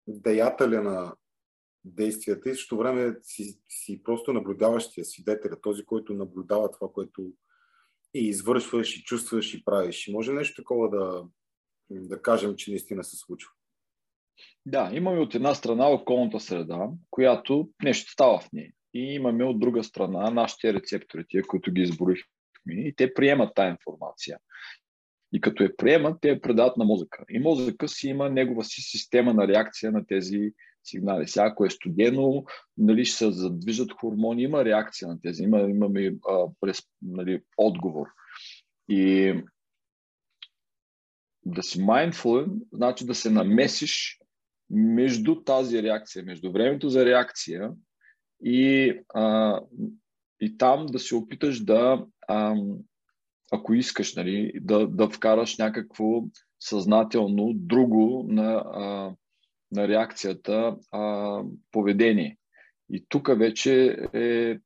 деятеля 0.07 0.81
на 0.81 1.15
действията 1.85 2.49
и 2.49 2.55
също 2.55 2.77
време 2.77 3.15
си, 3.21 3.59
си 3.69 4.03
просто 4.03 4.33
наблюдаващия 4.33 5.05
свидетеля, 5.05 5.61
този, 5.61 5.85
който 5.85 6.13
наблюдава 6.13 6.71
това, 6.71 6.87
което 6.93 7.31
и 8.13 8.27
извършваш, 8.27 8.97
и 8.97 9.03
чувстваш, 9.03 9.53
и 9.53 9.63
правиш. 9.63 10.09
Може 10.11 10.33
нещо 10.33 10.61
такова 10.61 10.89
да, 10.89 11.25
да 11.89 12.21
кажем, 12.21 12.55
че 12.55 12.71
наистина 12.71 13.03
се 13.03 13.17
случва? 13.17 13.51
Да, 14.65 14.89
имаме 14.93 15.19
от 15.19 15.35
една 15.35 15.55
страна 15.55 15.87
околната 15.87 16.39
среда, 16.39 16.89
която 17.09 17.69
нещо 17.83 18.11
става 18.11 18.39
в 18.39 18.49
нея. 18.53 18.73
И 18.93 18.99
имаме 18.99 19.43
от 19.43 19.59
друга 19.59 19.83
страна 19.83 20.29
нашите 20.29 20.73
рецептори, 20.73 21.25
тия, 21.27 21.47
които 21.47 21.71
ги 21.71 21.81
изборихме, 21.81 22.31
и 22.69 22.93
те 22.95 23.13
приемат 23.13 23.55
тази 23.55 23.69
информация. 23.69 24.39
И 25.33 25.41
като 25.41 25.63
я 25.63 25.77
приемат, 25.77 26.17
те 26.21 26.29
я 26.29 26.41
предават 26.41 26.77
на 26.77 26.85
мозъка. 26.85 27.25
И 27.29 27.39
мозъка 27.39 27.87
си 27.87 28.07
има 28.07 28.29
негова 28.29 28.63
си 28.63 28.81
система 28.81 29.33
на 29.33 29.47
реакция 29.47 29.91
на 29.91 30.05
тези 30.05 30.53
сигнали. 30.83 31.27
Сега, 31.27 31.45
ако 31.45 31.65
е 31.65 31.69
студено, 31.69 32.43
нали, 32.77 33.05
ще 33.05 33.17
се 33.17 33.31
задвижат 33.31 33.91
хормони, 33.91 34.43
има 34.43 34.65
реакция 34.65 35.07
на 35.07 35.21
тези, 35.21 35.43
има, 35.43 35.59
имаме 35.59 36.15
а, 36.29 36.71
нали, 37.01 37.41
отговор. 37.57 38.07
И 38.89 39.33
да 41.45 41.63
си 41.63 41.79
mindful, 41.79 42.61
значи 42.73 43.05
да 43.05 43.15
се 43.15 43.29
намесиш 43.29 44.19
между 44.69 45.35
тази 45.35 45.83
реакция, 45.83 46.23
между 46.23 46.51
времето 46.51 46.89
за 46.89 47.05
реакция 47.05 47.71
и, 48.43 48.93
а, 49.13 49.59
и 50.39 50.57
там 50.57 50.85
да 50.85 50.99
се 50.99 51.15
опиташ 51.15 51.63
да, 51.63 52.05
а, 52.27 52.55
ако 53.51 53.73
искаш, 53.73 54.15
нали, 54.15 54.51
да, 54.61 54.87
да 54.87 55.09
вкараш 55.09 55.57
някакво 55.57 56.23
съзнателно 56.59 57.53
друго 57.53 58.25
на, 58.27 58.63
а, 58.73 59.15
на 59.71 59.87
реакцията 59.87 60.77
а, 60.91 61.41
поведение. 61.71 62.37
И 62.89 63.05
тук 63.09 63.37
вече 63.37 63.97
е, 64.13 64.57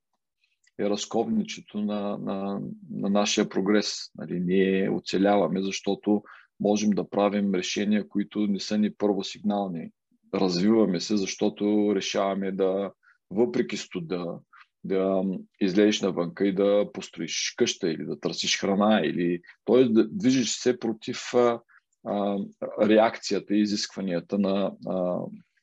е 0.80 0.90
разковничето 0.90 1.82
на, 1.82 2.18
на, 2.18 2.62
на 2.92 3.10
нашия 3.10 3.50
прогрес. 3.50 4.12
Нали, 4.16 4.40
ние 4.40 4.90
оцеляваме, 4.90 5.62
защото 5.62 6.24
можем 6.60 6.90
да 6.90 7.10
правим 7.10 7.56
решения, 7.56 8.08
които 8.08 8.40
не 8.40 8.60
са 8.60 8.78
ни 8.78 8.94
първосигнални. 8.94 9.92
Развиваме 10.34 11.00
се, 11.00 11.18
защото 11.18 11.96
решаваме 11.96 12.52
да, 12.52 12.92
въпреки 13.32 13.78
студа, 13.78 14.40
да 14.84 15.24
излезеш 15.60 16.02
навънка 16.02 16.48
и 16.48 16.56
да 16.56 16.90
построиш 16.94 17.54
къща 17.58 17.90
или 17.92 18.06
да 18.06 18.20
търсиш 18.20 18.60
храна, 18.60 19.02
или 19.04 19.42
т.е. 19.66 19.84
да 19.84 20.08
движиш 20.08 20.58
се 20.58 20.80
против 20.80 21.34
а, 21.34 21.62
а, 22.08 22.38
реакцията 22.82 23.56
и 23.56 23.62
изискванията 23.62 24.40
на, 24.40 24.76
а, 24.88 24.94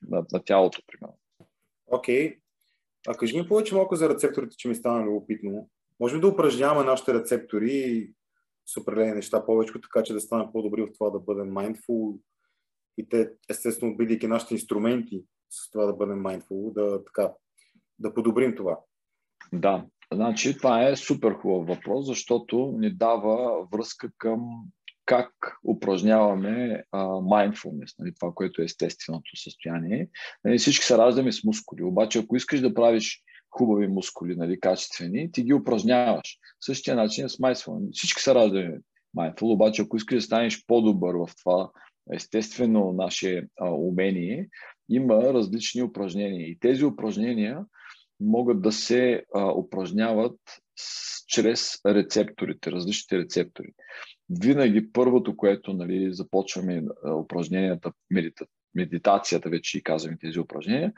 на, 0.09 0.27
на 0.33 0.45
тялото, 0.45 0.83
примерно. 0.87 1.19
Окей. 1.87 2.31
Okay. 2.31 2.39
А 3.09 3.15
кажи 3.15 3.41
ми 3.41 3.49
повече 3.49 3.75
малко 3.75 3.97
за 3.97 4.09
рецепторите, 4.09 4.57
че 4.57 4.69
ми 4.69 4.75
стана 4.75 5.07
любопитно. 5.07 5.69
Можем 6.01 6.21
да 6.21 6.29
упражняваме 6.29 6.85
нашите 6.85 7.15
рецептори 7.15 8.11
с 8.67 8.77
определени 8.77 9.13
неща 9.13 9.47
повече, 9.47 9.73
така 9.73 10.03
че 10.03 10.13
да 10.13 10.21
станем 10.21 10.47
по-добри 10.53 10.83
в 10.83 10.93
това 10.99 11.11
да 11.11 11.19
бъдем 11.19 11.51
mindful 11.51 12.19
и 12.99 13.09
те, 13.09 13.31
естествено, 13.51 13.97
бидейки 13.97 14.27
нашите 14.27 14.55
инструменти 14.55 15.25
с 15.51 15.71
това 15.71 15.87
да 15.87 15.93
бъдем 15.93 16.23
mindful, 16.23 16.73
да, 16.73 17.05
така, 17.05 17.33
да 17.99 18.15
подобрим 18.15 18.57
това. 18.57 18.81
Да, 19.53 19.85
значи 20.13 20.57
това 20.57 20.89
е 20.89 20.97
супер 20.97 21.33
хубав 21.33 21.67
въпрос, 21.67 22.07
защото 22.07 22.75
ни 22.79 22.91
дава 22.91 23.67
връзка 23.73 24.11
към 24.19 24.41
как 25.05 25.59
упражняваме 25.65 26.85
а, 26.93 27.05
mindfulness, 27.07 27.95
нали, 27.99 28.13
това, 28.21 28.33
което 28.35 28.63
е 28.63 28.65
естественото 28.65 29.37
състояние. 29.37 30.09
Нали, 30.45 30.59
всички 30.59 30.85
се 30.85 30.99
раждаме 30.99 31.33
с 31.33 31.45
мускули, 31.45 31.83
обаче 31.83 32.19
ако 32.19 32.37
искаш 32.37 32.61
да 32.61 32.75
правиш 32.75 33.23
хубави 33.51 33.89
мускули, 33.89 34.37
нали, 34.37 34.61
качествени, 34.61 35.33
ти 35.33 35.43
ги 35.43 35.55
упражняваш. 35.55 36.39
Същия 36.61 36.97
начин 36.97 37.25
е 37.25 37.29
с 37.29 37.37
mindfulness. 37.37 37.93
Всички 37.93 38.23
се 38.23 38.35
раждаме 38.35 38.79
mindful, 39.19 39.53
обаче 39.53 39.83
ако 39.83 39.97
искаш 39.97 40.17
да 40.17 40.23
станеш 40.23 40.67
по-добър 40.67 41.15
в 41.15 41.29
това 41.37 41.71
естествено 42.13 42.93
наше 42.93 43.47
а, 43.61 43.71
умение, 43.71 44.49
има 44.91 45.15
различни 45.15 45.83
упражнения. 45.83 46.49
И 46.49 46.59
тези 46.59 46.85
упражнения 46.85 47.65
могат 48.21 48.63
да 48.63 48.73
се 48.73 49.25
а, 49.35 49.53
упражняват 49.53 50.41
с, 50.77 51.25
чрез 51.27 51.81
рецепторите, 51.87 52.73
различните 52.73 53.19
рецептори. 53.19 53.69
Винаги 54.31 54.93
първото, 54.93 55.37
което 55.37 55.73
нали, 55.73 56.15
започваме 56.15 56.83
а, 57.05 57.15
упражненията, 57.15 57.93
медита, 58.11 58.47
медитацията, 58.75 59.51
вече 59.51 59.79
и 59.79 59.83
казваме 59.83 60.19
тези 60.21 60.39
упражнения, 60.39 60.93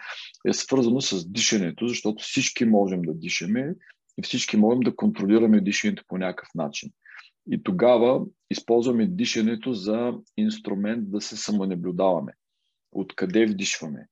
е 0.48 0.52
свързано 0.52 1.00
с 1.00 1.30
дишането, 1.30 1.88
защото 1.88 2.22
всички 2.22 2.64
можем 2.64 3.02
да 3.02 3.14
дишаме 3.14 3.74
и 4.18 4.22
всички 4.22 4.56
можем 4.56 4.80
да 4.80 4.96
контролираме 4.96 5.60
дишането 5.60 6.04
по 6.08 6.18
някакъв 6.18 6.48
начин. 6.54 6.90
И 7.50 7.62
тогава 7.62 8.26
използваме 8.50 9.06
дишането 9.06 9.72
за 9.72 10.14
инструмент 10.36 11.10
да 11.10 11.20
се 11.20 11.36
самонаблюдаваме. 11.36 12.32
Откъде 12.92 13.46
вдишваме? 13.46 14.06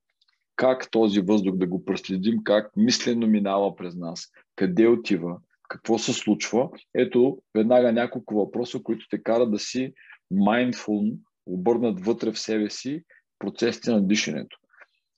Как 0.59 0.91
този 0.91 1.21
въздух 1.21 1.55
да 1.55 1.67
го 1.67 1.85
проследим, 1.85 2.43
как 2.43 2.71
мислено 2.77 3.27
минава 3.27 3.75
през 3.75 3.95
нас, 3.95 4.27
къде 4.55 4.87
отива, 4.87 5.37
какво 5.69 5.97
се 5.97 6.13
случва. 6.13 6.69
Ето 6.95 7.41
веднага 7.55 7.91
няколко 7.91 8.35
въпроса, 8.35 8.79
които 8.83 9.05
те 9.09 9.23
карат 9.23 9.51
да 9.51 9.59
си 9.59 9.93
mindful, 10.33 11.17
обърнат 11.45 12.05
вътре 12.05 12.31
в 12.31 12.39
себе 12.39 12.69
си 12.69 13.03
процесите 13.39 13.91
на 13.91 14.07
дишането. 14.07 14.57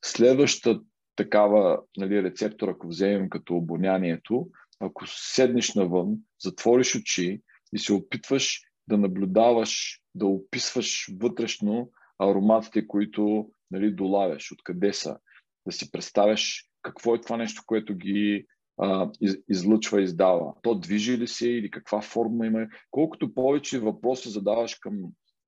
Следващата 0.05 0.81
такава 1.15 1.79
нали, 1.97 2.23
рецептор, 2.23 2.67
ако 2.67 2.87
вземем 2.87 3.29
като 3.29 3.55
обонянието, 3.55 4.47
ако 4.79 5.03
седнеш 5.07 5.75
навън, 5.75 6.17
затвориш 6.43 6.95
очи 6.95 7.41
и 7.73 7.79
се 7.79 7.93
опитваш 7.93 8.61
да 8.87 8.97
наблюдаваш, 8.97 10.01
да 10.15 10.25
описваш 10.25 11.09
вътрешно 11.19 11.91
ароматите, 12.19 12.87
които 12.87 13.51
нали, 13.71 13.91
долавяш, 13.91 14.51
откъде 14.51 14.93
са, 14.93 15.17
да 15.65 15.71
си 15.71 15.91
представяш 15.91 16.65
какво 16.81 17.15
е 17.15 17.21
това 17.21 17.37
нещо, 17.37 17.63
което 17.65 17.95
ги 17.95 18.45
а, 18.77 19.09
из, 19.21 19.37
излъчва, 19.49 20.01
издава. 20.01 20.53
То 20.61 20.75
движи 20.75 21.17
ли 21.17 21.27
се 21.27 21.49
или 21.49 21.71
каква 21.71 22.01
форма 22.01 22.45
има. 22.45 22.67
Колкото 22.91 23.33
повече 23.33 23.79
въпроси 23.79 24.29
задаваш 24.29 24.75
към 24.75 24.93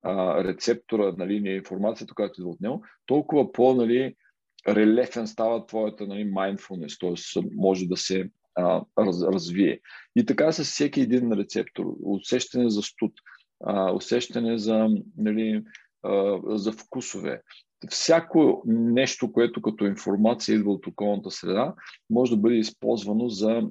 а, 0.02 0.44
рецептора 0.44 1.14
нали, 1.18 1.40
на 1.40 1.50
информацията, 1.50 2.14
която 2.14 2.40
идва 2.40 2.50
от 2.50 2.60
него, 2.60 2.82
толкова 3.06 3.52
по 3.52 3.74
нали, 3.74 4.14
релефен 4.68 5.26
става 5.26 5.66
твоята 5.66 6.06
нали, 6.06 6.30
mindfulness, 6.30 7.00
т.е. 7.00 7.42
може 7.54 7.86
да 7.86 7.96
се 7.96 8.30
а, 8.54 8.82
раз, 8.98 9.22
развие. 9.22 9.80
И 10.16 10.26
така 10.26 10.52
с 10.52 10.64
всеки 10.64 11.00
един 11.00 11.32
рецептор, 11.32 11.84
усещане 12.02 12.70
за 12.70 12.82
студ, 12.82 13.12
а, 13.64 13.92
усещане 13.92 14.58
за, 14.58 14.88
нали, 15.16 15.62
а, 16.02 16.40
за 16.44 16.72
вкусове. 16.72 17.42
Всяко 17.90 18.62
нещо, 18.66 19.32
което 19.32 19.62
като 19.62 19.84
информация 19.84 20.54
идва 20.54 20.72
от 20.72 20.86
околната 20.86 21.30
среда, 21.30 21.74
може 22.10 22.30
да 22.30 22.36
бъде 22.36 22.54
използвано 22.54 23.28
за, 23.28 23.62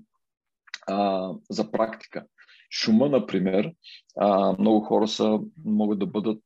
а, 0.88 1.32
за 1.50 1.72
практика. 1.72 2.26
Шума, 2.72 3.10
например, 3.10 3.72
а, 4.20 4.56
много 4.60 4.82
хора 4.82 5.08
са, 5.08 5.40
могат 5.66 6.00
да 6.00 6.06
бъдат 6.06 6.44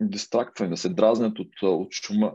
дистрактвани, 0.00 0.70
да 0.70 0.76
се 0.76 0.88
дразнят 0.88 1.38
от, 1.38 1.62
от 1.62 1.92
шума 1.92 2.32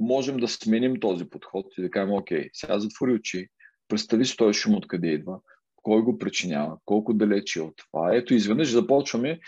можем 0.00 0.36
да 0.36 0.48
сменим 0.48 1.00
този 1.00 1.24
подход 1.24 1.66
и 1.78 1.82
да 1.82 1.90
кажем, 1.90 2.12
окей, 2.14 2.48
сега 2.52 2.78
затвори 2.78 3.12
очи, 3.12 3.48
представи 3.88 4.24
си 4.24 4.36
този 4.36 4.58
шум 4.58 4.74
откъде 4.74 5.08
идва, 5.08 5.38
кой 5.76 6.02
го 6.02 6.18
причинява, 6.18 6.76
колко 6.84 7.14
далече 7.14 7.58
е 7.58 7.62
от 7.62 7.74
това. 7.76 8.14
Ето, 8.14 8.34
изведнъж 8.34 8.70
започваме 8.70 9.40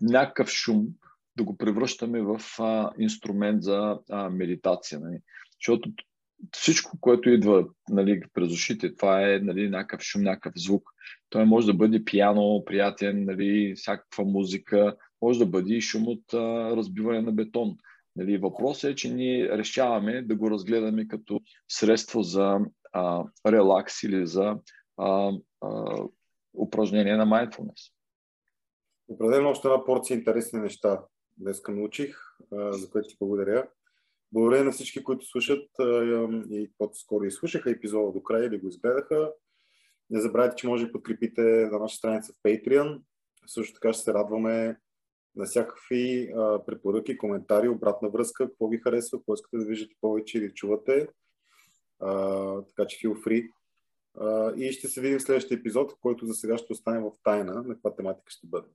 някакъв 0.00 0.48
шум 0.48 0.86
да 1.36 1.44
го 1.44 1.56
превръщаме 1.56 2.22
в 2.22 2.40
а, 2.58 2.90
инструмент 2.98 3.62
за 3.62 3.98
а, 4.10 4.30
медитация. 4.30 5.00
Нали? 5.00 5.18
Защото 5.60 5.90
всичко, 6.52 6.98
което 7.00 7.30
идва 7.30 7.68
нали, 7.88 8.22
през 8.34 8.52
ушите, 8.52 8.94
това 8.94 9.34
е 9.34 9.38
нали, 9.38 9.68
някакъв 9.68 10.00
шум, 10.02 10.22
някакъв 10.22 10.52
звук. 10.56 10.90
Той 11.30 11.44
може 11.44 11.66
да 11.66 11.74
бъде 11.74 12.04
пияно, 12.04 12.62
приятен, 12.66 13.24
нали, 13.24 13.74
всякаква 13.76 14.24
музика, 14.24 14.96
може 15.22 15.38
да 15.38 15.46
бъде 15.46 15.74
и 15.74 15.80
шум 15.80 16.08
от 16.08 16.34
а, 16.34 16.76
разбиване 16.76 17.20
на 17.20 17.32
бетон. 17.32 17.76
Нали, 18.16 18.38
въпросът 18.38 18.90
е, 18.90 18.94
че 18.94 19.14
ние 19.14 19.48
решаваме 19.48 20.22
да 20.22 20.36
го 20.36 20.50
разгледаме 20.50 21.08
като 21.08 21.40
средство 21.68 22.22
за 22.22 22.58
а, 22.92 23.24
релакс 23.46 24.02
или 24.02 24.26
за 24.26 24.56
а, 24.96 25.32
а, 25.60 26.02
упражнение 26.54 27.16
на 27.16 27.26
mindfulness. 27.26 27.92
Определено 29.08 29.48
още 29.48 29.68
една 29.68 29.84
порция 29.84 30.14
интересни 30.14 30.60
неща 30.60 31.00
днеска 31.36 31.72
научих, 31.72 32.16
за 32.52 32.90
което 32.90 33.08
ти 33.08 33.16
благодаря. 33.20 33.68
Благодаря 34.32 34.64
на 34.64 34.72
всички, 34.72 35.04
които 35.04 35.26
слушат 35.26 35.68
и 36.50 36.70
по-скоро 36.78 37.24
изслушаха 37.24 37.70
епизода 37.70 38.12
до 38.12 38.22
края 38.22 38.46
или 38.46 38.58
го 38.58 38.68
изгледаха. 38.68 39.32
Не 40.10 40.20
забравяйте, 40.20 40.56
че 40.56 40.66
може 40.66 40.86
да 40.86 40.92
подкрепите 40.92 41.42
на 41.42 41.78
нашата 41.78 41.98
страница 41.98 42.32
в 42.32 42.42
Patreon. 42.48 43.00
Също 43.46 43.74
така 43.74 43.92
ще 43.92 44.02
се 44.02 44.14
радваме 44.14 44.76
на 45.36 45.44
всякакви 45.44 46.32
а, 46.36 46.64
препоръки, 46.66 47.18
коментари, 47.18 47.68
обратна 47.68 48.10
връзка, 48.10 48.48
какво 48.48 48.68
ви 48.68 48.78
харесва, 48.78 49.18
какво 49.18 49.34
искате 49.34 49.56
да 49.56 49.64
виждате 49.64 49.94
повече 50.00 50.38
или 50.38 50.54
чувате. 50.54 51.08
Така 52.66 52.86
че 52.88 52.98
feel 52.98 53.14
free. 53.14 53.50
И 54.56 54.72
ще 54.72 54.88
се 54.88 55.00
видим 55.00 55.18
в 55.18 55.22
следващия 55.22 55.58
епизод, 55.58 55.92
който 56.00 56.26
за 56.26 56.34
сега 56.34 56.58
ще 56.58 56.72
остане 56.72 57.00
в 57.00 57.10
тайна 57.22 57.54
на 57.54 57.74
каква 57.74 57.94
тематика 57.94 58.30
ще 58.30 58.46
бъде. 58.46 58.68